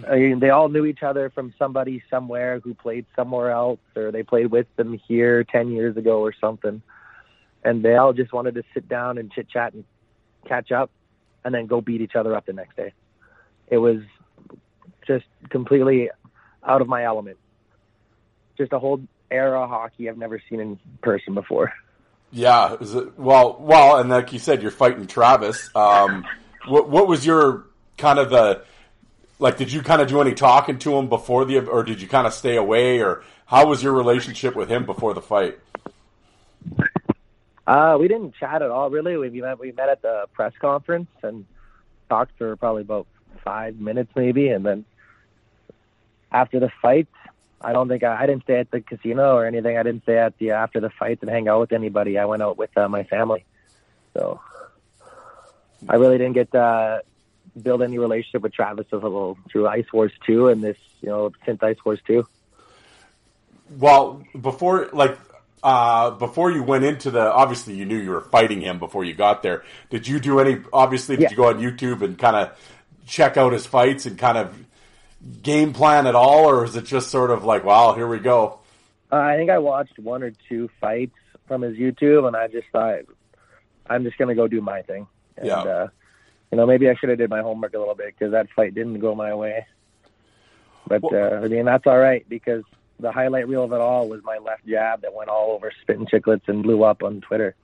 [0.09, 4.11] I mean, they all knew each other from somebody somewhere who played somewhere else, or
[4.11, 6.81] they played with them here ten years ago or something,
[7.63, 9.83] and they all just wanted to sit down and chit chat and
[10.45, 10.91] catch up,
[11.43, 12.93] and then go beat each other up the next day
[13.67, 13.99] it was
[15.05, 16.09] just completely
[16.63, 17.37] out of my element.
[18.57, 21.73] Just a whole era hockey I've never seen in person before.
[22.31, 25.69] Yeah, it, well, well, and like you said, you're fighting Travis.
[25.75, 26.25] Um,
[26.67, 27.65] what, what was your
[27.97, 28.63] kind of the
[29.39, 29.57] like?
[29.57, 32.27] Did you kind of do any talking to him before the, or did you kind
[32.27, 35.57] of stay away, or how was your relationship with him before the fight?
[37.65, 39.15] Uh, we didn't chat at all, really.
[39.17, 41.45] We met we met at the press conference and
[42.09, 43.07] talked for probably about
[43.43, 44.85] five minutes maybe, and then
[46.31, 47.07] after the fight,
[47.59, 49.77] I don't think I, I didn't stay at the casino or anything.
[49.77, 52.17] I didn't stay at the after the fight and hang out with anybody.
[52.17, 53.45] I went out with uh, my family,
[54.13, 54.39] so
[55.87, 56.99] I really didn't get to uh,
[57.61, 61.61] build any relationship with Travis little through Ice Wars two and this you know since
[61.63, 62.27] Ice Wars two.
[63.77, 65.17] Well, before like
[65.63, 69.13] uh, before you went into the obviously you knew you were fighting him before you
[69.13, 69.63] got there.
[69.89, 70.61] Did you do any?
[70.71, 71.29] Obviously, did yeah.
[71.31, 72.57] you go on YouTube and kind of
[73.07, 74.66] check out his fights and kind of
[75.41, 78.59] game plan at all, or is it just sort of like, wow, here we go?
[79.11, 81.15] Uh, I think I watched one or two fights
[81.47, 83.01] from his YouTube, and I just thought,
[83.89, 85.07] I'm just gonna go do my thing.
[85.37, 85.59] And, yeah.
[85.59, 85.87] Uh,
[86.51, 88.73] you know, maybe I should have did my homework a little bit because that fight
[88.73, 89.65] didn't go my way.
[90.87, 92.63] But well, uh, I mean, that's all right because
[92.99, 96.05] the highlight reel of it all was my left jab that went all over spitting
[96.05, 97.55] chicklets and blew up on Twitter.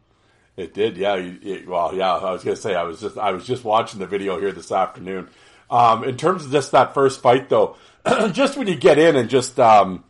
[0.55, 1.15] It did, yeah.
[1.15, 2.13] It, well, yeah.
[2.13, 4.71] I was gonna say I was just I was just watching the video here this
[4.71, 5.29] afternoon.
[5.73, 7.77] Um, in terms of just that first fight, though,
[8.31, 10.03] just when you get in and just um,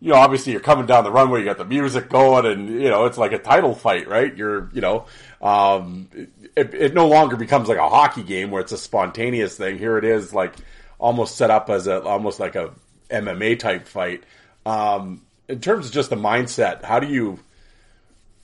[0.00, 2.90] you know, obviously you're coming down the runway, you got the music going, and you
[2.90, 4.36] know it's like a title fight, right?
[4.36, 5.06] You're, you know,
[5.42, 6.08] um,
[6.54, 9.78] it, it no longer becomes like a hockey game where it's a spontaneous thing.
[9.78, 10.54] Here it is, like
[11.00, 12.72] almost set up as a almost like a
[13.10, 14.22] MMA type fight.
[14.64, 17.40] Um, in terms of just the mindset, how do you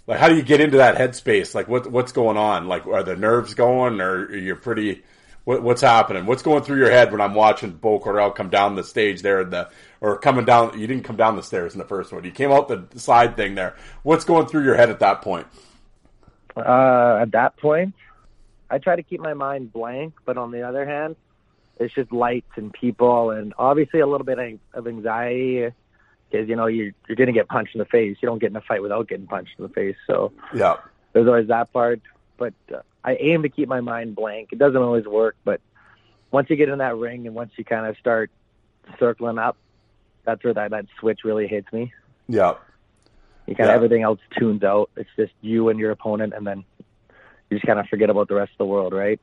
[0.09, 1.55] like how do you get into that headspace?
[1.55, 2.67] Like what what's going on?
[2.67, 5.05] Like are the nerves going, or you're pretty?
[5.45, 6.27] What, what's happening?
[6.27, 9.41] What's going through your head when I'm watching Bo Cornell come down the stage there
[9.41, 9.71] in the
[10.01, 10.79] or coming down?
[10.79, 12.25] You didn't come down the stairs in the first one.
[12.25, 13.75] You came out the side thing there.
[14.03, 15.47] What's going through your head at that point?
[16.57, 17.95] Uh, at that point,
[18.71, 21.17] I try to keep my mind blank, but on the other hand,
[21.79, 25.75] it's just lights and people, and obviously a little bit of anxiety
[26.31, 28.17] because you know you're you're gonna get punched in the face.
[28.21, 29.97] You don't get in a fight without getting punched in the face.
[30.07, 30.77] So yeah,
[31.13, 32.01] there's always that part.
[32.37, 34.51] But uh, I aim to keep my mind blank.
[34.53, 35.61] It doesn't always work, but
[36.31, 38.31] once you get in that ring and once you kind of start
[38.99, 39.57] circling up,
[40.25, 41.93] that's where that that switch really hits me.
[42.29, 42.55] Yeah.
[43.47, 44.91] You kind of everything else tunes out.
[44.97, 46.65] It's just you and your opponent, and then
[47.49, 49.19] you just kind of forget about the rest of the world, right?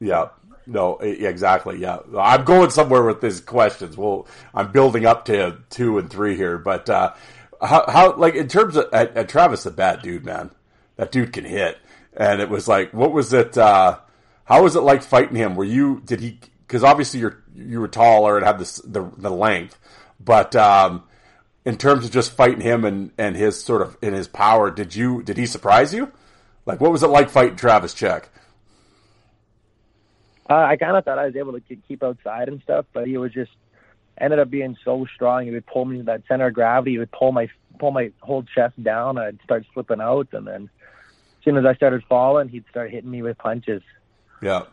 [0.00, 0.28] Yeah.
[0.68, 1.78] No, exactly.
[1.78, 3.96] Yeah, I'm going somewhere with these questions.
[3.96, 7.14] Well, I'm building up to two and three here, but uh,
[7.62, 10.50] how, how, like, in terms of at, at Travis, a bad dude, man.
[10.96, 11.76] That dude can hit,
[12.16, 13.56] and it was like, what was it?
[13.56, 13.98] Uh,
[14.44, 15.54] how was it like fighting him?
[15.54, 16.00] Were you?
[16.04, 16.38] Did he?
[16.66, 19.78] Because obviously you're you were taller and had this the the length,
[20.18, 21.04] but um,
[21.64, 24.94] in terms of just fighting him and and his sort of in his power, did
[24.94, 26.10] you did he surprise you?
[26.64, 28.28] Like, what was it like fighting Travis Check?
[30.48, 33.16] Uh, I kind of thought I was able to keep outside and stuff, but he
[33.18, 33.50] was just
[34.18, 35.44] ended up being so strong.
[35.44, 36.92] He would pull me to that center of gravity.
[36.92, 37.48] He would pull my
[37.78, 39.18] pull my whole chest down.
[39.18, 40.70] I'd start slipping out, and then
[41.46, 43.82] soon as I started falling, he'd start hitting me with punches.
[44.42, 44.64] Yeah.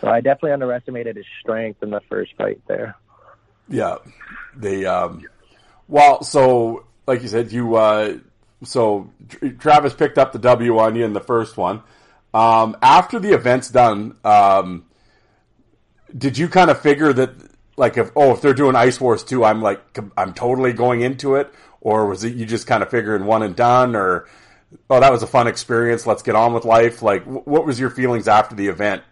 [0.00, 2.96] So I definitely underestimated his strength in the first fight there.
[3.68, 3.96] Yeah.
[4.56, 5.24] They um
[5.88, 8.18] well, so like you said, you uh
[8.62, 9.10] so
[9.58, 11.82] Travis picked up the W on you in the first one.
[12.34, 14.86] Um, after the event's done, um,
[16.16, 17.30] did you kind of figure that
[17.76, 21.34] like if oh if they're doing Ice Wars 2, I'm like I'm totally going into
[21.34, 24.26] it, or was it you just kind of figuring one and done, or
[24.90, 27.02] oh that was a fun experience, let's get on with life?
[27.02, 29.02] Like what was your feelings after the event?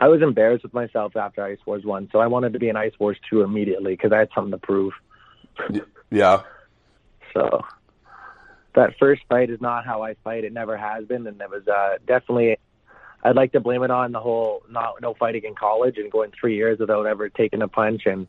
[0.00, 2.76] I was embarrassed with myself after Ice Wars 1, so I wanted to be in
[2.76, 4.94] Ice Wars 2 immediately because I had something to prove.
[6.10, 6.42] Yeah.
[7.34, 7.64] So
[8.74, 10.44] that first fight is not how I fight.
[10.44, 12.58] It never has been, and it was uh, definitely
[13.22, 16.32] I'd like to blame it on the whole not no fighting in college and going
[16.38, 18.26] three years without ever taking a punch and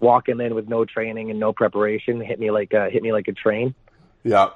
[0.00, 3.28] walking in with no training and no preparation hit me like a, hit me like
[3.28, 3.74] a train.
[4.24, 4.50] Yeah.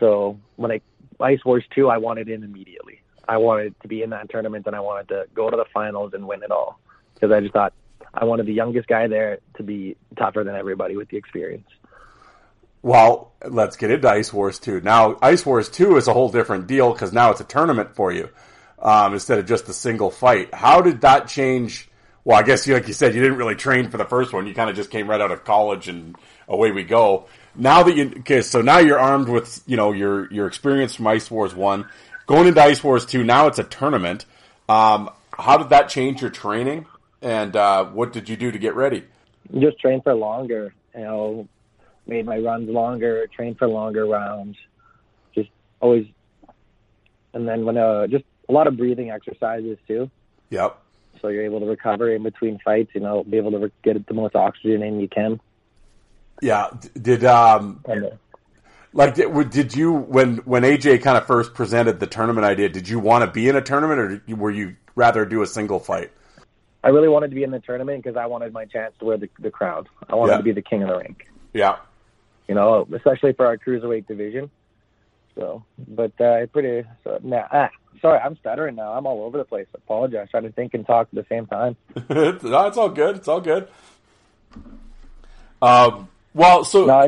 [0.00, 0.80] So when I
[1.20, 3.02] Ice Wars two, I wanted in immediately.
[3.28, 6.14] I wanted to be in that tournament and I wanted to go to the finals
[6.14, 6.78] and win it all
[7.14, 7.74] because I just thought
[8.14, 11.68] I wanted the youngest guy there to be tougher than everybody with the experience.
[12.80, 14.80] Well, let's get into Ice Wars 2.
[14.80, 18.12] Now, Ice Wars 2 is a whole different deal because now it's a tournament for
[18.12, 18.30] you
[18.78, 20.54] um, instead of just a single fight.
[20.54, 21.88] How did that change?
[22.24, 24.46] Well, I guess like you said, you didn't really train for the first one.
[24.46, 27.26] You kind of just came right out of college and away we go.
[27.58, 31.08] Now that you okay, so now you're armed with you know your your experience from
[31.08, 31.88] Ice Wars one,
[32.26, 33.24] going into Ice Wars two.
[33.24, 34.24] Now it's a tournament.
[34.68, 36.86] Um, how did that change your training,
[37.20, 39.02] and uh, what did you do to get ready?
[39.58, 40.72] Just train for longer.
[40.94, 41.48] You know,
[42.06, 44.56] made my runs longer, trained for longer rounds.
[45.34, 45.50] Just
[45.80, 46.06] always,
[47.34, 50.08] and then when uh, just a lot of breathing exercises too.
[50.50, 50.78] Yep.
[51.20, 52.92] So you're able to recover in between fights.
[52.94, 55.40] You know, be able to get the most oxygen in you can.
[56.40, 56.68] Yeah.
[57.00, 57.80] Did um.
[58.92, 62.68] like did, did you when when AJ kind of first presented the tournament idea?
[62.68, 65.78] Did you want to be in a tournament, or were you rather do a single
[65.78, 66.10] fight?
[66.82, 69.16] I really wanted to be in the tournament because I wanted my chance to wear
[69.16, 69.86] the, the crown.
[70.08, 70.38] I wanted yeah.
[70.38, 71.28] to be the king of the rink.
[71.52, 71.76] Yeah.
[72.46, 74.50] You know, especially for our cruiserweight division.
[75.34, 76.88] So, but uh, pretty.
[77.04, 77.70] So now, ah,
[78.00, 78.92] sorry, I'm stuttering now.
[78.92, 79.66] I'm all over the place.
[79.74, 80.28] I apologize.
[80.30, 81.76] Trying to think and talk at the same time.
[82.10, 83.16] no, it's all good.
[83.16, 83.68] It's all good.
[85.60, 86.08] Um.
[86.34, 87.04] Well, so no, I,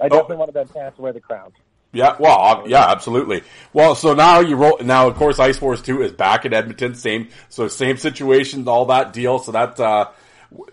[0.00, 0.38] I definitely oh.
[0.38, 1.52] wanted that chance to wear the crown.
[1.92, 3.44] Yeah, well, yeah, absolutely.
[3.72, 4.78] Well, so now you roll.
[4.82, 6.94] Now, of course, Ice Wars Two is back in Edmonton.
[6.94, 9.38] Same, so same situation, all that deal.
[9.38, 10.10] So that uh,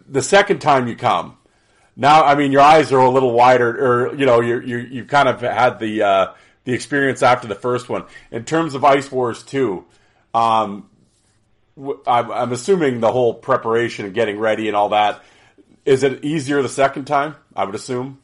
[0.07, 1.37] the second time you come,
[1.95, 5.05] now, I mean, your eyes are a little wider, or you know, you you you
[5.05, 6.27] kind of had the uh,
[6.63, 8.05] the experience after the first one.
[8.31, 9.83] In terms of Ice Wars 2,
[10.33, 10.89] um,
[11.77, 15.23] I'm, I'm assuming the whole preparation and getting ready and all that,
[15.85, 17.35] is it easier the second time?
[17.55, 18.19] I would assume.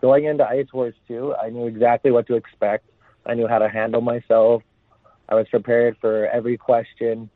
[0.00, 2.86] Going into Ice Wars 2, I knew exactly what to expect.
[3.26, 4.62] I knew how to handle myself.
[5.28, 7.30] I was prepared for every question,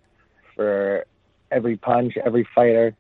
[0.57, 1.05] for
[1.51, 2.97] every punch, every fighter.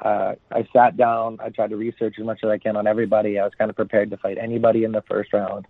[0.00, 1.38] Uh, I sat down.
[1.42, 3.38] I tried to research as much as I can on everybody.
[3.38, 5.66] I was kind of prepared to fight anybody in the first round.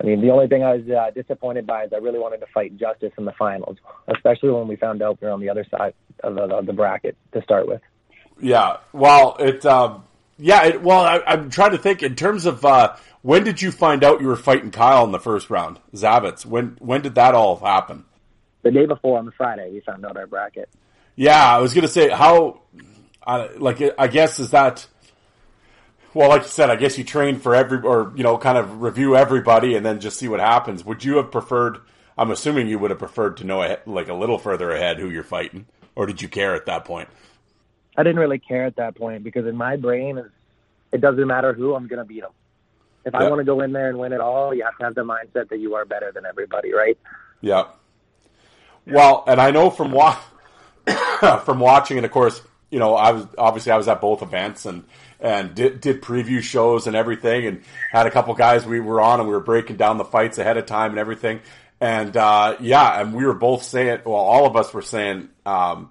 [0.00, 2.46] I mean, the only thing I was uh, disappointed by is I really wanted to
[2.54, 3.76] fight Justice in the finals,
[4.08, 6.72] especially when we found out we were on the other side of the, of the
[6.72, 7.82] bracket to start with.
[8.40, 10.04] Yeah, well, it, um,
[10.40, 13.70] yeah, it, well, I, am trying to think in terms of uh, when did you
[13.70, 16.46] find out you were fighting Kyle in the first round, Zavitz?
[16.46, 18.04] When when did that all happen?
[18.62, 20.68] The day before on the Friday, we found out our bracket.
[21.16, 22.62] Yeah, I was going to say how,
[23.26, 24.86] uh, like, I guess is that.
[26.12, 28.82] Well, like you said, I guess you train for every, or you know, kind of
[28.82, 30.84] review everybody and then just see what happens.
[30.84, 31.78] Would you have preferred?
[32.18, 35.22] I'm assuming you would have preferred to know like a little further ahead who you're
[35.22, 37.08] fighting, or did you care at that point?
[37.96, 40.22] I didn't really care at that point because in my brain,
[40.92, 42.32] it doesn't matter who I'm going to beat them.
[43.04, 44.94] If I want to go in there and win it all, you have to have
[44.94, 46.98] the mindset that you are better than everybody, right?
[47.40, 47.64] Yeah.
[48.86, 50.18] Well, and I know from wa-
[51.44, 54.66] from watching, and of course, you know, I was obviously I was at both events
[54.66, 54.84] and
[55.18, 59.20] and did, did preview shows and everything, and had a couple guys we were on
[59.20, 61.40] and we were breaking down the fights ahead of time and everything.
[61.80, 65.90] And uh, yeah, and we were both saying, well, all of us were saying, um,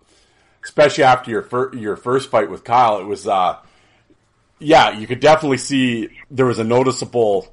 [0.70, 3.58] especially after your fir- your first fight with Kyle, it was, uh,
[4.60, 7.52] yeah, you could definitely see there was a noticeable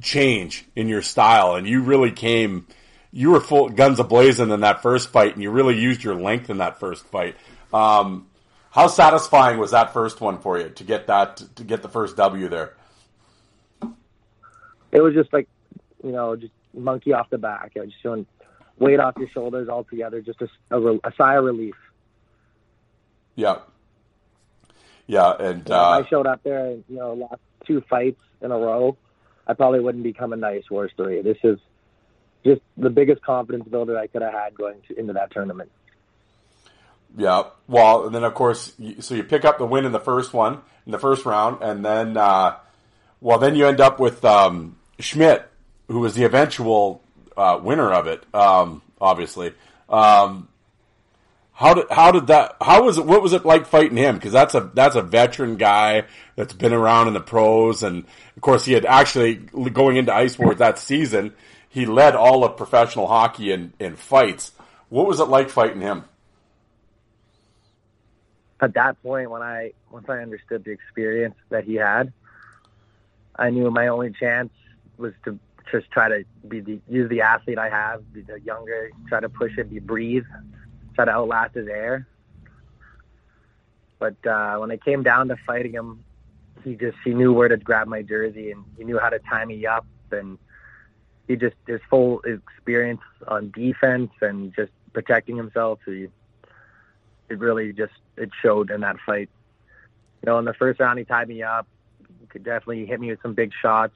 [0.00, 2.68] change in your style, and you really came,
[3.10, 6.50] you were full guns ablazing in that first fight, and you really used your length
[6.50, 7.34] in that first fight.
[7.72, 8.28] Um,
[8.70, 12.16] how satisfying was that first one for you to get that to get the first
[12.16, 12.74] W there?
[14.92, 15.48] It was just like,
[16.04, 17.74] you know, just monkey off the back.
[17.74, 18.24] Just feeling
[18.78, 21.74] weight off your shoulders altogether, just a, a, a sigh of relief.
[23.34, 23.58] Yeah,
[25.06, 28.58] yeah, and uh, I showed up there, and you know, lost two fights in a
[28.58, 28.96] row.
[29.46, 31.20] I probably wouldn't become a Ice Wars three.
[31.22, 31.58] This is
[32.44, 35.70] just the biggest confidence builder I could have had going to, into that tournament.
[37.16, 37.44] Yeah.
[37.68, 40.60] Well, and then of course, so you pick up the win in the first one
[40.86, 42.56] in the first round, and then, uh,
[43.20, 45.48] well, then you end up with um, Schmidt,
[45.88, 47.02] who was the eventual
[47.36, 48.22] uh, winner of it.
[48.34, 49.52] Um, obviously,
[49.88, 50.48] um,
[51.54, 52.56] how did how did that?
[52.60, 53.06] How was it?
[53.06, 54.16] What was it like fighting him?
[54.16, 56.04] Because that's a that's a veteran guy
[56.36, 58.04] that's been around in the pros, and
[58.36, 61.32] of course, he had actually going into Ice Wars that season.
[61.68, 64.52] He led all of professional hockey in, in fights.
[64.90, 66.04] What was it like fighting him?
[68.64, 72.12] at that point when I once I understood the experience that he had,
[73.36, 74.50] I knew my only chance
[74.96, 75.38] was to
[75.70, 79.28] just try to be the use the athlete I have, be the younger, try to
[79.28, 80.24] push it, be breathe,
[80.94, 82.06] try to outlast his air.
[83.98, 86.04] But uh, when it came down to fighting him,
[86.62, 89.44] he just he knew where to grab my jersey and he knew how to tie
[89.44, 90.38] me up and
[91.28, 95.78] he just his full experience on defense and just protecting himself.
[95.84, 96.08] He
[97.28, 99.28] it really just it showed in that fight.
[100.22, 101.66] You know, in the first round he tied me up.
[102.20, 103.94] He could definitely hit me with some big shots.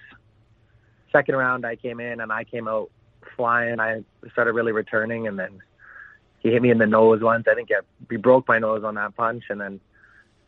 [1.13, 2.91] Second round I came in and I came out
[3.37, 3.81] flying.
[3.81, 5.61] I started really returning and then
[6.41, 7.47] he hit me in the nose once.
[7.49, 7.71] I think
[8.11, 9.81] he broke my nose on that punch and then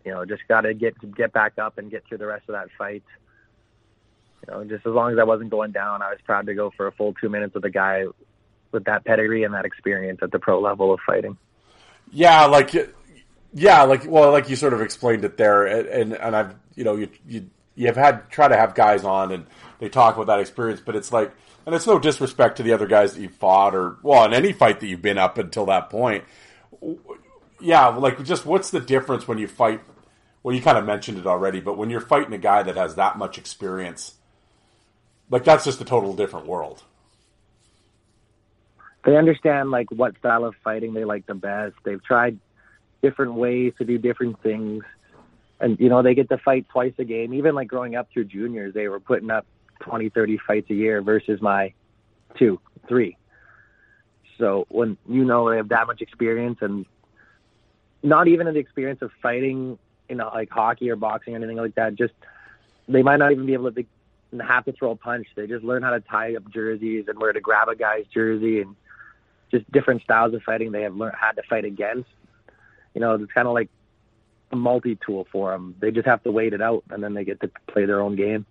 [0.05, 2.55] you know, just got to get get back up and get through the rest of
[2.55, 3.03] that fight.
[4.47, 6.70] You know, just as long as I wasn't going down, I was proud to go
[6.76, 8.05] for a full two minutes with a guy
[8.72, 11.36] with that pedigree and that experience at the pro level of fighting.
[12.11, 12.72] Yeah, like
[13.53, 16.97] yeah, like well, like you sort of explained it there, and and I've you know
[16.97, 19.47] you you you have had try to have guys on and
[19.79, 21.33] they talk about that experience, but it's like,
[21.66, 24.53] and it's no disrespect to the other guys that you fought or well in any
[24.53, 26.25] fight that you've been up until that point.
[27.61, 29.81] Yeah, like just what's the difference when you fight?
[30.43, 32.95] Well, you kind of mentioned it already, but when you're fighting a guy that has
[32.95, 34.14] that much experience,
[35.29, 36.83] like that's just a total different world
[39.05, 41.75] they understand like what style of fighting they like the best.
[41.85, 42.39] They've tried
[43.03, 44.85] different ways to do different things.
[45.61, 47.34] And you know, they get to fight twice a game.
[47.34, 49.46] Even like growing up through juniors, they were putting up
[49.80, 51.72] 20, 30 fights a year versus my
[52.36, 53.16] two, three.
[54.38, 56.86] So when you know they have that much experience and
[58.02, 61.74] not even the experience of fighting, you know, like hockey or boxing or anything like
[61.74, 62.14] that, just
[62.88, 63.84] they might not even be able to
[64.38, 65.26] have to throw a punch.
[65.34, 68.62] They just learn how to tie up jerseys and where to grab a guy's jersey
[68.62, 68.74] and
[69.50, 72.08] just different styles of fighting they have learned had to fight against.
[72.94, 73.68] You know, it's kind of like
[74.53, 75.74] a multi-tool for them.
[75.80, 78.16] They just have to wait it out, and then they get to play their own
[78.16, 78.46] game.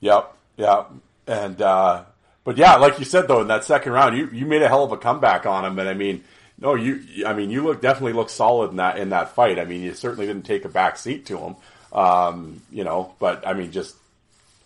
[0.00, 0.84] Yep, yeah,
[1.26, 2.04] and uh,
[2.44, 4.84] but yeah, like you said though, in that second round, you you made a hell
[4.84, 6.24] of a comeback on him, and I mean,
[6.58, 9.58] no, you, I mean, you look definitely look solid in that in that fight.
[9.58, 11.56] I mean, you certainly didn't take a back seat to him,
[11.92, 13.96] um, you know, but I mean, just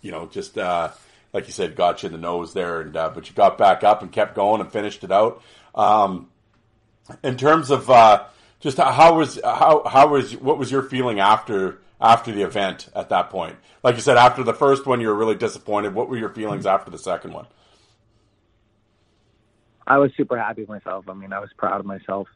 [0.01, 0.91] you know, just uh,
[1.33, 3.83] like you said, got you in the nose there, and uh, but you got back
[3.83, 5.41] up and kept going and finished it out.
[5.73, 6.29] Um,
[7.23, 8.23] in terms of uh,
[8.63, 13.09] just how was how how was what was your feeling after after the event at
[13.09, 13.57] that point?
[13.83, 15.93] Like you said, after the first one, you were really disappointed.
[15.93, 17.45] What were your feelings after the second one?
[19.85, 21.09] I was super happy with myself.
[21.09, 22.29] I mean, I was proud of myself.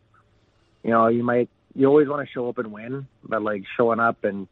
[0.84, 4.01] You know, you might you always want to show up and win, but like showing
[4.01, 4.49] up and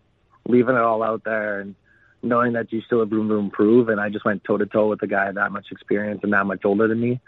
[0.48, 1.76] leaving it all out there and
[2.24, 3.90] knowing that you still have room to improve.
[3.90, 6.46] And I just went toe to toe with a guy that much experience and that
[6.46, 7.20] much older than me.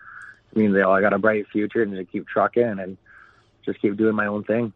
[0.55, 2.97] I mean, they all got a bright future and just keep trucking and
[3.68, 4.74] just keep doing my own thing.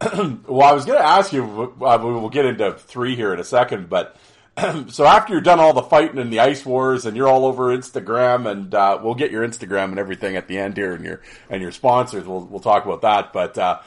[0.46, 1.74] well, I was going to ask you.
[1.80, 4.16] Uh, we'll get into three here in a second, but
[4.88, 7.76] so after you're done all the fighting and the ice wars, and you're all over
[7.76, 11.20] Instagram, and uh, we'll get your Instagram and everything at the end here, and your
[11.48, 12.26] and your sponsors.
[12.26, 13.32] We'll we'll talk about that.
[13.32, 13.80] But uh,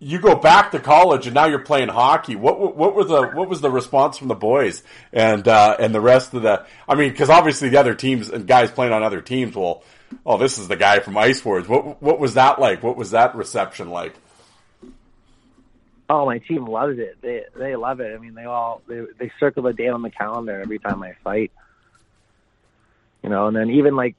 [0.00, 2.36] you go back to college, and now you're playing hockey.
[2.36, 4.82] What what was the what was the response from the boys
[5.12, 6.66] and uh, and the rest of the?
[6.88, 9.82] I mean, because obviously the other teams and guys playing on other teams will.
[10.24, 11.68] Oh, this is the guy from Ice Wars.
[11.68, 12.82] What what was that like?
[12.82, 14.14] What was that reception like?
[16.10, 17.18] Oh, my team loves it.
[17.20, 18.14] They they love it.
[18.14, 21.14] I mean, they all they they circle the date on the calendar every time I
[21.22, 21.52] fight.
[23.22, 24.16] You know, and then even like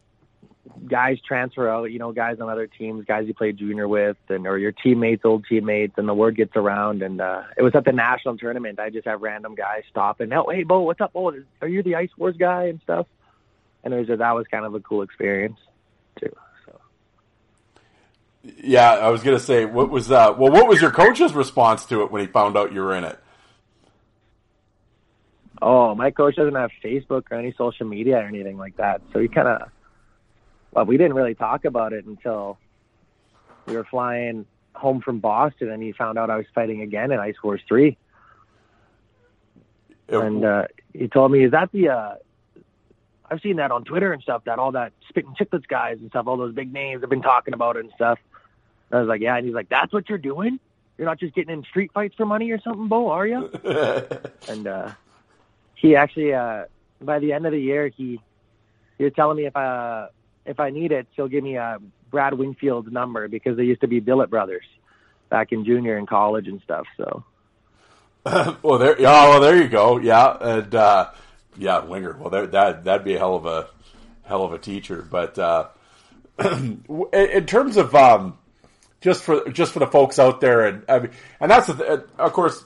[0.87, 1.91] guys transfer out.
[1.91, 5.25] You know, guys on other teams, guys you played junior with, and or your teammates,
[5.25, 7.01] old teammates, and the word gets around.
[7.01, 8.79] And uh, it was at the national tournament.
[8.79, 11.11] I just have random guys stop and, oh, hey, Bo, what's up?
[11.15, 13.07] Oh, are you the Ice Wars guy and stuff?
[13.83, 15.57] And it was just, that was kind of a cool experience
[16.17, 16.35] too.
[18.43, 22.03] Yeah, I was gonna say, what was uh, well, what was your coach's response to
[22.03, 23.19] it when he found out you were in it?
[25.61, 29.19] Oh, my coach doesn't have Facebook or any social media or anything like that, so
[29.19, 29.69] he kind of,
[30.71, 32.57] well, we didn't really talk about it until
[33.65, 37.19] we were flying home from Boston, and he found out I was fighting again in
[37.19, 37.97] Ice Wars Three,
[40.07, 42.15] it, and uh, he told me, "Is that the?" Uh,
[43.31, 44.43] I've seen that on Twitter and stuff.
[44.45, 47.53] That all that spitting chicklets guys and stuff, all those big names have been talking
[47.53, 48.19] about it and stuff.
[48.91, 49.35] I was like, yeah.
[49.35, 50.59] And he's like, that's what you're doing?
[50.97, 53.49] You're not just getting in street fights for money or something, Bo, are you?
[54.49, 54.91] and uh,
[55.75, 56.65] he actually, uh,
[56.99, 58.19] by the end of the year, he
[58.97, 60.09] he was telling me if I
[60.45, 61.77] if I need it, he'll give me a
[62.09, 64.65] Brad Wingfield's number because they used to be Billet brothers
[65.29, 66.85] back in junior and college and stuff.
[66.97, 67.23] So.
[68.61, 69.99] well, there, yeah, well, there you go.
[69.99, 71.11] Yeah, and uh,
[71.57, 72.15] yeah, Winger.
[72.17, 73.67] Well, there, that that'd be a hell of a
[74.23, 75.01] hell of a teacher.
[75.01, 75.67] But uh,
[76.39, 78.37] in terms of um,
[79.01, 82.33] just for just for the folks out there, and I mean, and that's the, of
[82.33, 82.63] course,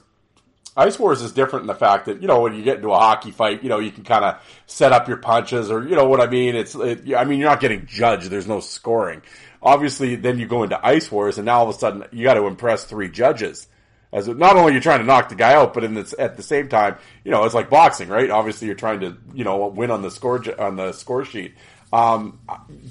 [0.76, 2.98] Ice Wars is different in the fact that you know when you get into a
[2.98, 6.08] hockey fight, you know you can kind of set up your punches, or you know
[6.08, 6.56] what I mean.
[6.56, 8.30] It's it, I mean you're not getting judged.
[8.30, 9.22] There's no scoring.
[9.62, 12.34] Obviously, then you go into Ice Wars, and now all of a sudden you got
[12.34, 13.68] to impress three judges.
[14.14, 16.70] As not only you're trying to knock the guy out, but in at the same
[16.70, 18.30] time, you know it's like boxing, right?
[18.30, 21.56] Obviously, you're trying to you know win on the score on the score sheet.
[21.92, 22.40] Um,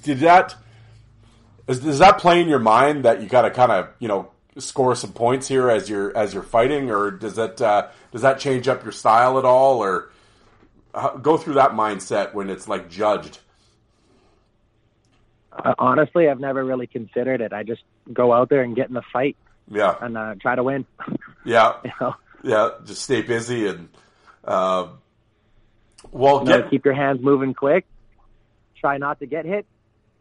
[0.02, 0.56] did that?
[1.68, 4.32] Is, does that play in your mind that you got to kind of you know
[4.58, 8.40] score some points here as you're as you're fighting, or does that uh, does that
[8.40, 10.10] change up your style at all, or
[11.22, 13.38] go through that mindset when it's like judged?
[15.52, 17.52] Uh, honestly, I've never really considered it.
[17.52, 19.36] I just go out there and get in the fight.
[19.70, 20.86] Yeah, and uh, try to win.
[21.44, 22.14] Yeah, you know?
[22.44, 22.68] yeah.
[22.84, 23.88] Just stay busy and
[24.44, 24.90] uh,
[26.12, 26.60] well, you get...
[26.60, 27.84] know, keep your hands moving quick.
[28.76, 29.66] Try not to get hit,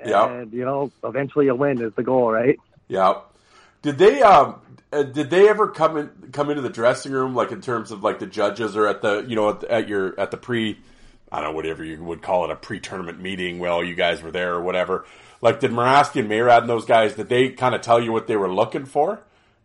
[0.05, 0.29] yeah.
[0.29, 2.59] And you know, eventually you'll win is the goal, right?
[2.87, 3.21] Yeah.
[3.81, 4.61] Did they um
[4.91, 8.03] uh, did they ever come in come into the dressing room like in terms of
[8.03, 10.79] like the judges or at the you know at, at your at the pre
[11.31, 13.59] I don't know whatever you would call it a pre tournament meeting?
[13.59, 15.05] Well, you guys were there or whatever.
[15.41, 18.27] Like, did Moravsky and Mayrad and those guys did they kind of tell you what
[18.27, 19.21] they were looking for?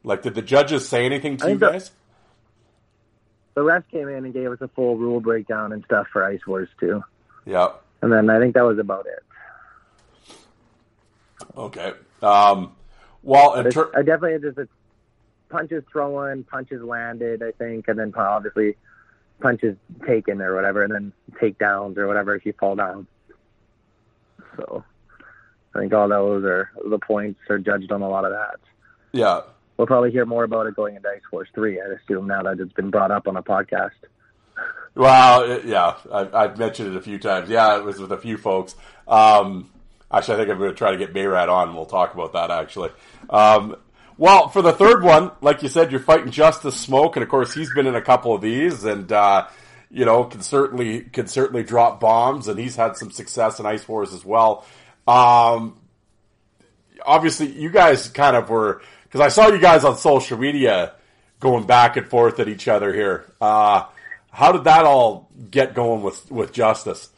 [0.06, 1.90] Like, did the judges say anything to you guys?
[3.54, 6.24] The, the refs came in and gave us a full rule breakdown and stuff for
[6.24, 7.02] Ice Wars too.
[7.44, 7.70] Yeah.
[8.00, 10.36] And then I think that was about it.
[11.56, 11.92] Okay.
[12.22, 12.76] Um,
[13.24, 14.68] well, ter- I definitely just a
[15.48, 18.76] punches thrown, punches landed, I think, and then obviously
[19.40, 19.76] punches
[20.06, 23.08] taken or whatever, and then takedowns or whatever if you fall down.
[24.56, 24.84] So
[25.74, 28.60] I think all those are the points are judged on a lot of that.
[29.12, 29.40] Yeah.
[29.76, 32.60] We'll probably hear more about it going into Ice Wars 3, I assume, now that
[32.60, 33.90] it's been brought up on a podcast.
[34.94, 37.50] Well, yeah, I, have mentioned it a few times.
[37.50, 38.74] Yeah, it was with a few folks.
[39.06, 39.68] Um,
[40.10, 41.68] Actually, I think I'm going to try to get Mayrad on.
[41.68, 42.90] and We'll talk about that actually.
[43.28, 43.76] Um,
[44.18, 47.52] well, for the third one, like you said, you're fighting Justice Smoke, and of course
[47.52, 49.46] he's been in a couple of these, and uh,
[49.90, 53.86] you know can certainly can certainly drop bombs, and he's had some success in Ice
[53.86, 54.64] Wars as well.
[55.06, 55.78] Um,
[57.04, 60.92] obviously, you guys kind of were because I saw you guys on social media
[61.40, 63.32] going back and forth at each other here.
[63.40, 63.84] Uh,
[64.30, 67.10] how did that all get going with with Justice?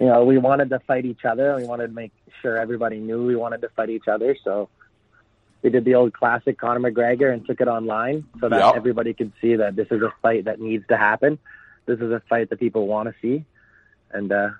[0.00, 1.54] you know, we wanted to fight each other.
[1.56, 4.34] We wanted to make sure everybody knew we wanted to fight each other.
[4.42, 4.70] So
[5.62, 8.76] we did the old classic Conor McGregor and took it online so that Yep.
[8.76, 11.38] everybody could see that this is a fight that needs to happen.
[11.84, 13.44] This is a fight that people want to see,
[14.10, 14.50] and uh,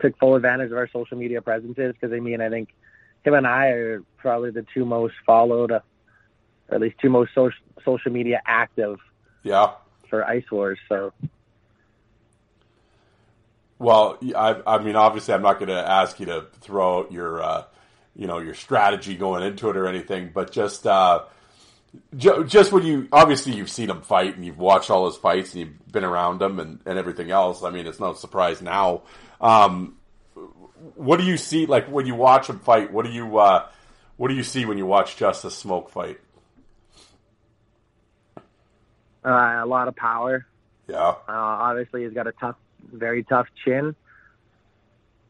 [0.00, 2.68] took full advantage of our social media presences because I mean I think
[3.24, 5.80] him and I are probably the two most followed, uh,
[6.68, 8.98] or at least two most social social media active
[9.42, 9.72] Yeah.
[10.08, 10.78] for Ice Wars.
[10.88, 11.12] So
[13.78, 17.42] Well, I, I mean, obviously, I'm not going to ask you to throw out your,
[17.42, 17.64] uh,
[18.14, 21.22] you know, your strategy going into it or anything, but just, uh,
[22.16, 25.54] ju- just when you obviously you've seen him fight and you've watched all his fights
[25.54, 27.62] and you've been around him and, and everything else.
[27.62, 29.02] I mean, it's no surprise now.
[29.40, 29.96] Um,
[30.94, 32.92] what do you see like when you watch him fight?
[32.92, 33.66] What do you, uh,
[34.16, 36.20] what do you see when you watch Justice Smoke fight?
[39.24, 40.46] uh, a lot of power.
[40.88, 42.56] Yeah, Uh, obviously, he's got a tough,
[42.92, 43.94] very tough chin.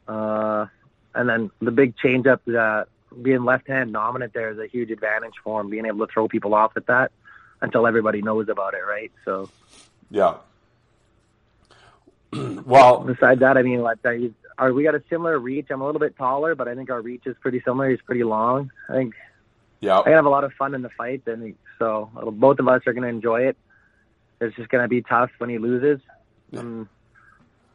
[0.08, 0.66] Uh,
[1.14, 2.84] and then the big change up, uh,
[3.20, 6.28] being left hand dominant there is a huge advantage for him, being able to throw
[6.28, 7.12] people off at that
[7.60, 9.12] until everybody knows about it, right?
[9.24, 9.50] So,
[10.10, 10.36] yeah.
[12.32, 15.68] well, besides that, I mean, like, he's, are, we got a similar reach.
[15.70, 17.90] I'm a little bit taller, but I think our reach is pretty similar.
[17.90, 18.70] He's pretty long.
[18.88, 19.14] I think
[19.80, 22.82] yeah, I have a lot of fun in the fight, and so both of us
[22.86, 23.56] are going to enjoy it.
[24.40, 26.00] It's just going to be tough when he loses.
[26.56, 26.88] Um,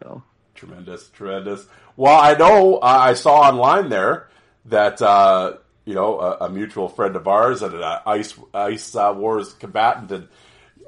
[0.02, 0.24] so.
[0.54, 1.66] Tremendous, tremendous.
[1.98, 4.30] Well, I know uh, I saw online there
[4.66, 8.96] that uh, you know a, a mutual friend of ours and an uh, ice ice
[8.96, 10.28] uh, wars combatant and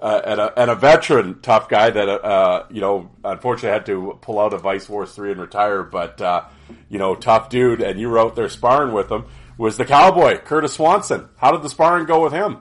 [0.01, 4.17] uh, and, a, and a veteran tough guy that uh, you know unfortunately had to
[4.21, 6.45] pull out of Ice Wars three and retire, but uh,
[6.89, 7.81] you know tough dude.
[7.81, 9.25] And you were out there sparring with him.
[9.57, 11.27] Was the cowboy Curtis Swanson?
[11.37, 12.57] How did the sparring go with him?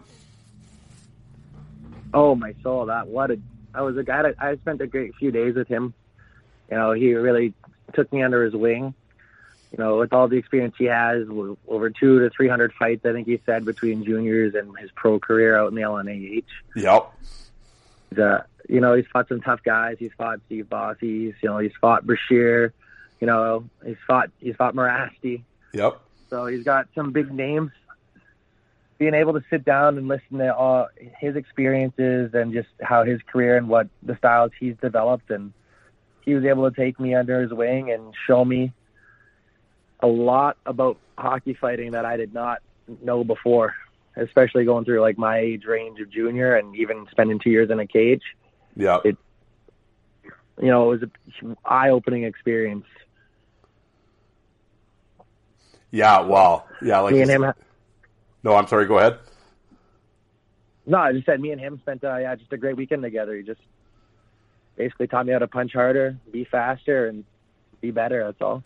[2.15, 2.87] Oh my soul!
[2.87, 3.39] That what a
[3.75, 5.93] I was a guy that I spent a great few days with him.
[6.71, 7.53] You know, he really
[7.95, 8.95] took me under his wing.
[9.73, 11.27] You know, with all the experience he has,
[11.69, 15.19] over two to three hundred fights, I think he said between juniors and his pro
[15.19, 16.45] career out in the LNAH.
[16.77, 17.13] Yep.
[18.11, 19.97] He's, uh, you know, he's fought some tough guys.
[19.99, 21.35] He's fought Steve Bossy.
[21.41, 22.73] You know, he's fought Brashear.
[23.21, 25.43] You know, he's fought he's fought Marasti.
[25.73, 26.01] Yep.
[26.31, 27.71] So he's got some big names.
[28.99, 30.89] Being able to sit down and listen to all
[31.19, 35.53] his experiences and just how his career and what the styles he's developed, and
[36.23, 38.73] he was able to take me under his wing and show me
[40.01, 42.61] a lot about hockey fighting that I did not
[43.03, 43.75] know before,
[44.17, 47.81] especially going through like my age range of junior and even spending two years in
[47.81, 48.23] a cage.
[48.77, 48.99] Yeah.
[49.05, 49.17] It,
[50.61, 52.87] you know, it was an eye-opening experience.
[55.91, 56.21] Yeah.
[56.21, 56.67] Well.
[56.83, 57.01] Yeah.
[57.01, 57.53] Like me and him.
[58.43, 58.87] No, I'm sorry.
[58.87, 59.19] Go ahead.
[60.87, 63.35] No, I just said me and him spent uh, yeah just a great weekend together.
[63.35, 63.61] He just
[64.77, 67.25] basically taught me how to punch harder, be faster, and
[67.81, 68.23] be better.
[68.25, 68.63] That's all.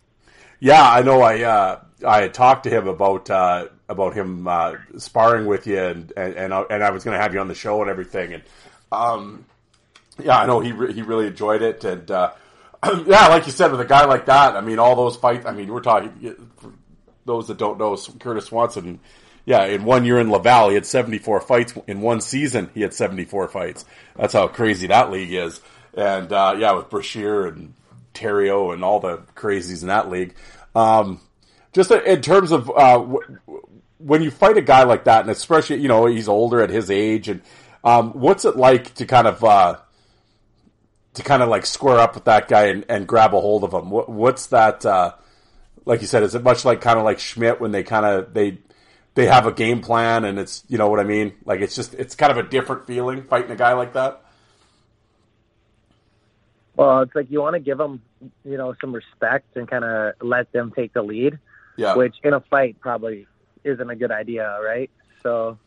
[0.61, 1.21] Yeah, I know.
[1.21, 5.79] I uh, I had talked to him about uh, about him uh, sparring with you,
[5.79, 7.89] and and and I, and I was going to have you on the show and
[7.89, 8.43] everything, and
[8.91, 9.45] um,
[10.23, 12.31] yeah, I know he re- he really enjoyed it, and uh,
[13.07, 15.47] yeah, like you said, with a guy like that, I mean, all those fights.
[15.47, 16.35] I mean, we're talking
[17.25, 18.99] those that don't know Curtis Swanson.
[19.45, 21.73] Yeah, in one year in Laval, he had 74 fights.
[21.87, 23.85] In one season, he had 74 fights.
[24.15, 25.59] That's how crazy that league is.
[25.95, 27.73] And uh, yeah, with Brashear and
[28.13, 30.35] Terrio and all the crazies in that league.
[30.75, 31.21] Um,
[31.73, 33.39] just in terms of uh, w-
[33.97, 36.89] when you fight a guy like that, and especially you know he's older at his
[36.89, 37.41] age, and
[37.83, 39.77] um, what's it like to kind of uh,
[41.13, 43.73] to kind of like square up with that guy and, and grab a hold of
[43.73, 43.89] him?
[43.89, 44.85] What, what's that?
[44.85, 45.13] Uh,
[45.85, 48.33] like you said, is it much like kind of like Schmidt when they kind of
[48.33, 48.59] they
[49.13, 51.33] they have a game plan and it's you know what I mean?
[51.45, 54.20] Like it's just it's kind of a different feeling fighting a guy like that.
[56.75, 58.01] Well, it's like you want to give them,
[58.45, 61.37] you know, some respect and kind of let them take the lead,
[61.77, 61.95] Yeah.
[61.95, 63.27] which in a fight probably
[63.63, 64.89] isn't a good idea, right?
[65.21, 65.57] So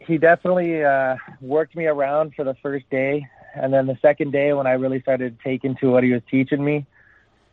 [0.00, 4.52] he definitely uh, worked me around for the first day, and then the second day
[4.52, 6.86] when I really started taking to what he was teaching me,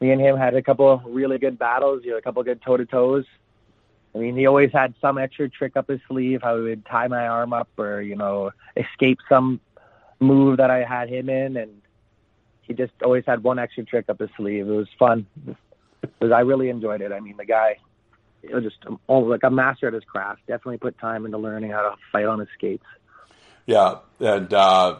[0.01, 2.45] me and him had a couple of really good battles, you know, a couple of
[2.45, 3.25] good toe to toes.
[4.15, 7.07] I mean, he always had some extra trick up his sleeve, how he would tie
[7.07, 9.59] my arm up or, you know, escape some
[10.19, 11.81] move that I had him in, and
[12.61, 14.67] he just always had one extra trick up his sleeve.
[14.67, 15.25] It was fun.
[15.47, 17.11] It was, I really enjoyed it.
[17.11, 17.77] I mean, the guy,
[18.43, 20.41] it was just oh, like a master at his craft.
[20.47, 22.85] Definitely put time into learning how to fight on his skates.
[23.65, 24.99] Yeah, and uh,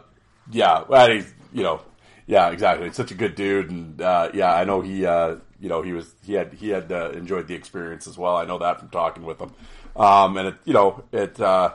[0.50, 1.80] yeah, well, he's, you know,
[2.26, 2.86] yeah, exactly.
[2.86, 5.92] It's such a good dude, and uh, yeah, I know he, uh, you know, he
[5.92, 8.36] was he had he had uh, enjoyed the experience as well.
[8.36, 9.52] I know that from talking with him,
[9.96, 11.74] um, and it, you know, it uh,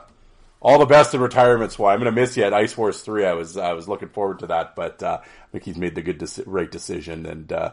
[0.60, 1.72] all the best in retirement.
[1.72, 3.24] So I'm going to miss you at Ice Wars Three.
[3.24, 6.02] I was I was looking forward to that, but uh, I think he's made the
[6.02, 7.72] good right decision, and uh,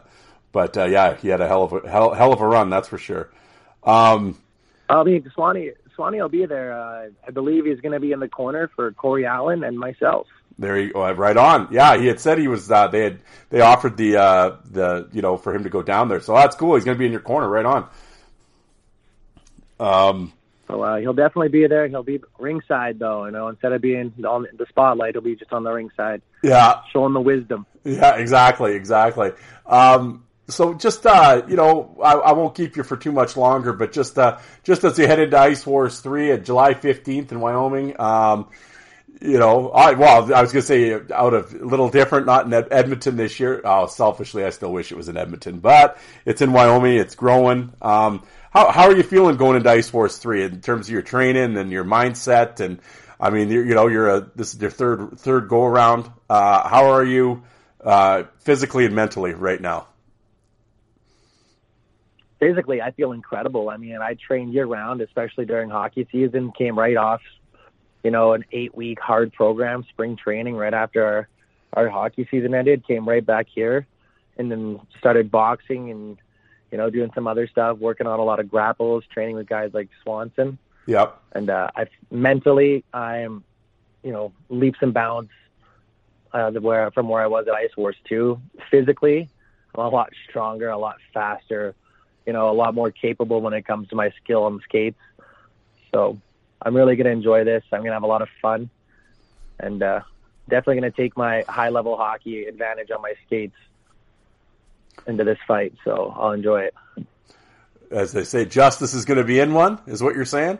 [0.52, 2.88] but uh, yeah, he had a hell of a hell, hell of a run, that's
[2.88, 3.30] for sure.
[3.82, 4.38] Um,
[4.88, 6.72] I mean, Swanee Swanee will be there.
[6.72, 10.26] Uh, I believe he's going to be in the corner for Corey Allen and myself.
[10.58, 11.68] There you go, right on.
[11.72, 12.70] Yeah, he had said he was.
[12.70, 13.18] Uh, they had
[13.50, 16.54] they offered the uh, the you know for him to go down there, so that's
[16.54, 16.76] cool.
[16.76, 17.88] He's going to be in your corner, right on.
[19.80, 20.32] Um,
[20.74, 21.86] so uh, he'll definitely be there.
[21.86, 23.26] He'll be ringside though.
[23.26, 26.20] You know, instead of being on the spotlight, he'll be just on the ringside.
[26.42, 27.66] Yeah, showing the wisdom.
[27.84, 29.32] Yeah, exactly, exactly.
[29.66, 33.72] Um, so just uh, you know, I, I, won't keep you for too much longer,
[33.72, 37.40] but just uh, just as you head into Ice Wars three at July fifteenth in
[37.40, 37.98] Wyoming.
[38.00, 38.48] Um,
[39.20, 42.46] you know, I well, I was going to say out of a little different, not
[42.46, 43.60] in Edmonton this year.
[43.64, 46.96] Oh, selfishly, I still wish it was in Edmonton, but it's in Wyoming.
[46.96, 47.72] It's growing.
[47.80, 51.02] Um, how how are you feeling going into Ice Wars three in terms of your
[51.02, 52.60] training and your mindset?
[52.60, 52.80] And
[53.18, 56.10] I mean, you know, you're a this is your third third go around.
[56.30, 57.42] Uh, how are you
[57.82, 59.88] uh, physically and mentally right now?
[62.38, 63.70] Physically, I feel incredible.
[63.70, 66.52] I mean, I train year round, especially during hockey season.
[66.52, 67.22] Came right off,
[68.04, 71.28] you know, an eight week hard program, spring training, right after our
[71.72, 72.86] our hockey season ended.
[72.86, 73.86] Came right back here,
[74.36, 76.18] and then started boxing and
[76.74, 79.70] you know, doing some other stuff, working on a lot of grapples, training with guys
[79.72, 80.58] like Swanson.
[80.86, 81.16] Yep.
[81.30, 83.44] And uh, I mentally, I'm,
[84.02, 85.30] you know, leaps and bounds
[86.32, 88.40] uh, where from where I was at Ice Wars two.
[88.72, 89.28] Physically,
[89.72, 91.76] I'm a lot stronger, a lot faster,
[92.26, 94.98] you know, a lot more capable when it comes to my skill on skates.
[95.92, 96.20] So
[96.60, 97.62] I'm really going to enjoy this.
[97.70, 98.68] I'm going to have a lot of fun,
[99.60, 100.00] and uh,
[100.48, 103.54] definitely going to take my high level hockey advantage on my skates
[105.06, 106.74] into this fight, so I'll enjoy it.
[107.90, 109.78] As they say, justice is going to be in one.
[109.86, 110.58] Is what you're saying?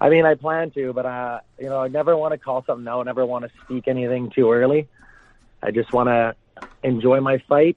[0.00, 2.88] I mean, I plan to, but uh, you know, I never want to call something
[2.88, 3.04] out.
[3.06, 4.88] Never want to speak anything too early.
[5.62, 6.34] I just want to
[6.82, 7.76] enjoy my fight.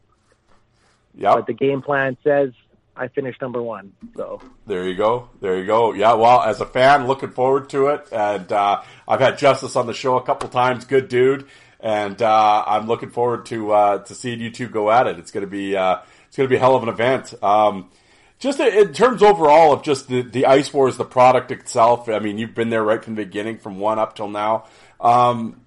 [1.13, 1.35] Yeah.
[1.35, 2.51] But the game plan says
[2.95, 3.93] I finished number one.
[4.15, 5.29] So there you go.
[5.39, 5.93] There you go.
[5.93, 6.13] Yeah.
[6.13, 8.07] Well, as a fan, looking forward to it.
[8.11, 10.85] And uh, I've had Justice on the show a couple times.
[10.85, 11.47] Good dude
[11.85, 15.19] and uh, I'm looking forward to uh, to seeing you two go at it.
[15.19, 17.35] It's to be uh, it's to be a hell of an event.
[17.43, 17.91] Um,
[18.39, 22.09] just in terms overall of just the, the Ice Wars, the product itself.
[22.09, 24.65] I mean, you've been there right from the beginning, from one up till now.
[24.99, 25.61] Um,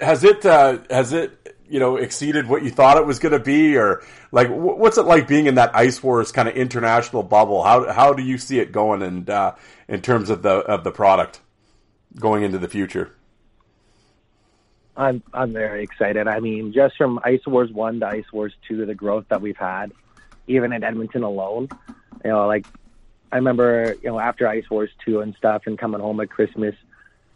[0.00, 3.44] has it uh, has it you know exceeded what you thought it was going to
[3.44, 4.02] be, or
[4.32, 7.62] like what's it like being in that Ice Wars kind of international bubble?
[7.62, 9.54] How how do you see it going, and uh,
[9.86, 11.40] in terms of the of the product
[12.18, 13.14] going into the future?
[14.96, 16.28] I'm I'm very excited.
[16.28, 19.56] I mean, just from Ice Wars one to Ice Wars two, the growth that we've
[19.56, 19.92] had,
[20.46, 21.68] even in Edmonton alone,
[22.24, 22.66] you know, like
[23.30, 26.74] I remember, you know, after Ice Wars two and stuff, and coming home at Christmas,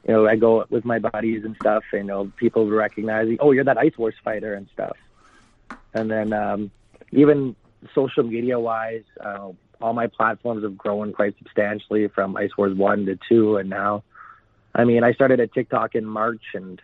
[0.07, 3.53] you know, I go with my buddies and stuff, and you know, people recognize, oh,
[3.53, 4.97] you're that Ice Wars fighter and stuff.
[5.95, 6.71] And then um,
[7.13, 7.57] even
[7.95, 9.49] social media wise, uh,
[9.81, 14.05] all my platforms have grown quite substantially from Ice Wars one to two, and now,
[14.75, 16.83] I mean, I started a TikTok in March and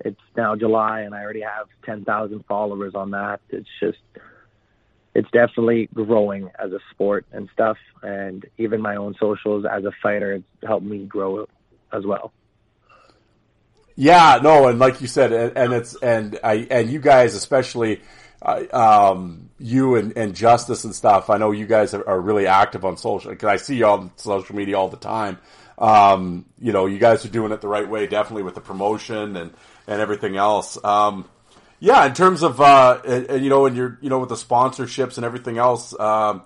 [0.00, 3.40] it's now July and I already have 10,000 followers on that.
[3.48, 3.98] It's just,
[5.14, 7.76] it's definitely growing as a sport and stuff.
[8.02, 11.46] And even my own socials as a fighter, it's helped me grow
[11.92, 12.32] as well.
[13.96, 18.00] Yeah, no, and like you said, and, and it's and I and you guys especially,
[18.42, 21.30] uh, um, you and, and Justice and stuff.
[21.30, 24.10] I know you guys are, are really active on social because I see you on
[24.16, 25.38] social media all the time.
[25.78, 29.36] Um, you know, you guys are doing it the right way, definitely with the promotion
[29.36, 29.52] and
[29.86, 30.82] and everything else.
[30.84, 31.28] Um,
[31.80, 34.36] yeah, in terms of uh, and, and, you know, and you're you know with the
[34.36, 35.98] sponsorships and everything else.
[35.98, 36.42] Um,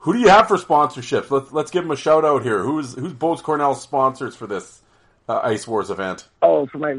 [0.00, 1.30] who do you have for sponsorships?
[1.30, 2.62] Let's let's give them a shout out here.
[2.62, 4.80] Who's who's Boats Cornell sponsors for this
[5.28, 6.28] uh, Ice Wars event?
[6.42, 6.96] Oh, for my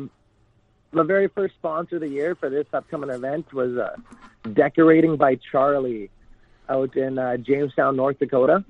[0.91, 3.95] the very first sponsor of the year for this upcoming event was uh,
[4.53, 6.09] Decorating by Charlie
[6.69, 8.63] out in uh, Jamestown, North Dakota.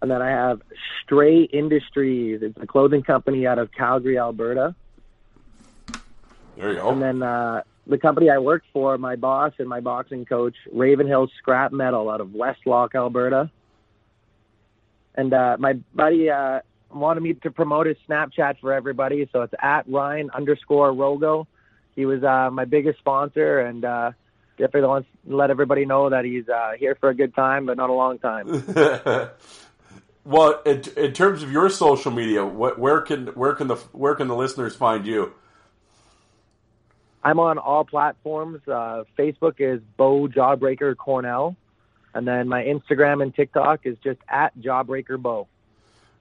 [0.00, 0.62] And then I have
[1.02, 2.40] Stray Industries.
[2.42, 4.74] It's a clothing company out of Calgary, Alberta.
[6.56, 6.90] There you go.
[6.90, 11.28] And then uh, the company I work for, my boss and my boxing coach, Ravenhill
[11.38, 13.50] Scrap Metal out of Westlock, Alberta.
[15.14, 16.60] And uh, my buddy uh,
[16.92, 21.46] wanted me to promote his Snapchat for everybody, so it's at Ryan underscore Rogo.
[21.96, 24.12] He was uh, my biggest sponsor, and uh,
[24.58, 27.76] definitely wants to let everybody know that he's uh, here for a good time, but
[27.76, 28.46] not a long time.
[30.24, 34.14] Well, in, in, terms of your social media, what, where can where can the where
[34.14, 35.32] can the listeners find you?
[37.22, 38.60] I'm on all platforms.
[38.66, 41.56] Uh, Facebook is Bo Jawbreaker Cornell,
[42.14, 45.48] and then my Instagram and TikTok is just at Jawbreaker Bo.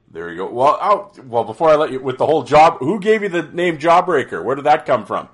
[0.10, 0.50] There you go.
[0.50, 3.44] Well, oh, well, before I let you with the whole job, who gave you the
[3.44, 4.44] name Jawbreaker?
[4.44, 5.28] Where did that come from?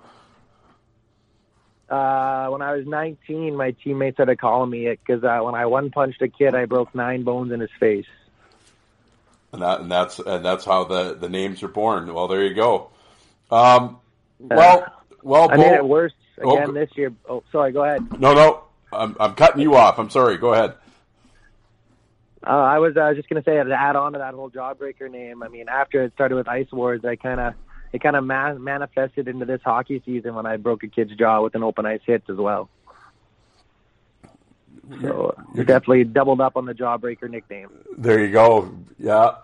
[1.90, 5.54] Uh, when I was 19, my teammates had to call me it because uh, when
[5.54, 8.08] I one punched a kid, I broke nine bones in his face.
[9.54, 12.12] And that and that's and that's how the the names are born.
[12.14, 12.90] Well, there you go.
[13.52, 13.98] Um,
[14.40, 14.86] well,
[15.22, 17.14] well, I made Bo- it worse Oh, again go- this year.
[17.30, 17.72] Oh, sorry.
[17.72, 18.20] Go ahead.
[18.20, 20.00] No, no, I'm I'm cutting you off.
[20.00, 20.38] I'm sorry.
[20.38, 20.74] Go ahead.
[22.46, 25.44] Uh, I was uh, just gonna say to add on to that whole jawbreaker name.
[25.44, 27.54] I mean, after it started with Ice Wars, I kind of
[27.94, 31.42] it kind of ma- manifested into this hockey season when I broke a kid's jaw
[31.44, 32.70] with an open ice hit as well.
[35.02, 37.70] So we definitely doubled up on the jawbreaker nickname.
[37.98, 38.76] There you go.
[38.98, 39.36] Yeah.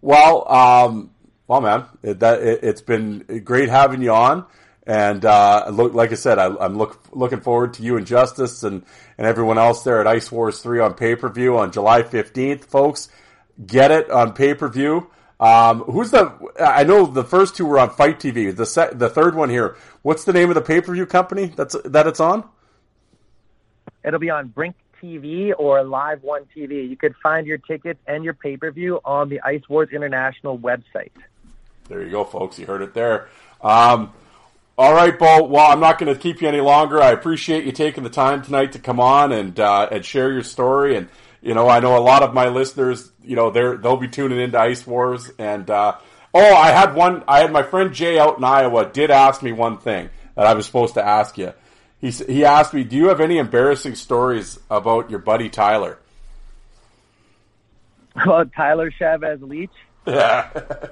[0.00, 1.10] Well, um,
[1.46, 4.46] well, man, it, that it, it's been great having you on,
[4.86, 8.62] and uh, look, like I said, I, I'm look, looking forward to you and Justice
[8.62, 8.84] and
[9.16, 12.64] and everyone else there at Ice Wars Three on pay per view on July 15th,
[12.64, 13.08] folks.
[13.64, 15.10] Get it on pay per view.
[15.38, 16.32] Um, who's the?
[16.60, 18.54] I know the first two were on Fight TV.
[18.54, 19.76] The se- the third one here.
[20.02, 22.48] What's the name of the pay per view company that's that it's on?
[24.04, 26.88] It'll be on Brink TV or Live One TV.
[26.88, 30.58] You could find your tickets and your pay per view on the Ice Wars International
[30.58, 31.10] website.
[31.88, 32.58] There you go, folks.
[32.58, 33.28] You heard it there.
[33.60, 34.12] Um,
[34.78, 35.44] all right, Bo.
[35.44, 37.00] Well, I'm not going to keep you any longer.
[37.02, 40.42] I appreciate you taking the time tonight to come on and uh, and share your
[40.42, 40.96] story.
[40.96, 41.08] And
[41.42, 43.10] you know, I know a lot of my listeners.
[43.22, 45.30] You know, they're they'll be tuning into Ice Wars.
[45.38, 45.96] And uh,
[46.32, 47.22] oh, I had one.
[47.28, 50.54] I had my friend Jay out in Iowa did ask me one thing that I
[50.54, 51.52] was supposed to ask you.
[52.02, 55.98] He he asked me, "Do you have any embarrassing stories about your buddy Tyler?"
[58.14, 59.70] About Tyler Chavez Leach.
[60.06, 60.50] Yeah.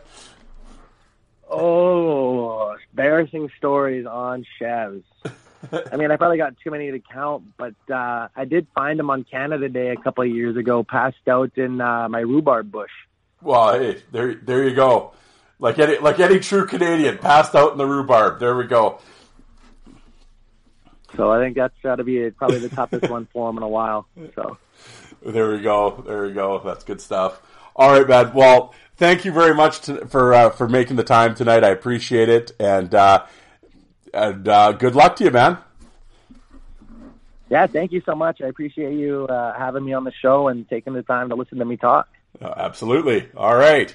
[1.52, 5.02] Oh, embarrassing stories on Chevs.
[5.92, 9.11] I mean, I probably got too many to count, but uh, I did find him
[9.11, 12.92] on Canada Day a couple of years ago, passed out in uh, my rhubarb bush.
[13.42, 15.12] Well, hey, there, there you go.
[15.58, 18.38] Like any, like any true Canadian, passed out in the rhubarb.
[18.38, 19.00] There we go.
[21.16, 23.68] So I think that's got to be probably the toughest one for him in a
[23.68, 24.06] while.
[24.34, 24.58] So
[25.24, 26.02] There we go.
[26.06, 26.61] There we go.
[26.64, 27.42] That's good stuff.
[27.76, 28.32] All right, man.
[28.34, 31.64] Well, thank you very much to, for uh, for making the time tonight.
[31.64, 33.24] I appreciate it, and uh,
[34.12, 35.58] and uh, good luck to you, man.
[37.48, 38.40] yeah, thank you so much.
[38.40, 41.58] I appreciate you uh, having me on the show and taking the time to listen
[41.58, 42.08] to me talk.
[42.40, 43.28] Uh, absolutely.
[43.36, 43.94] All right.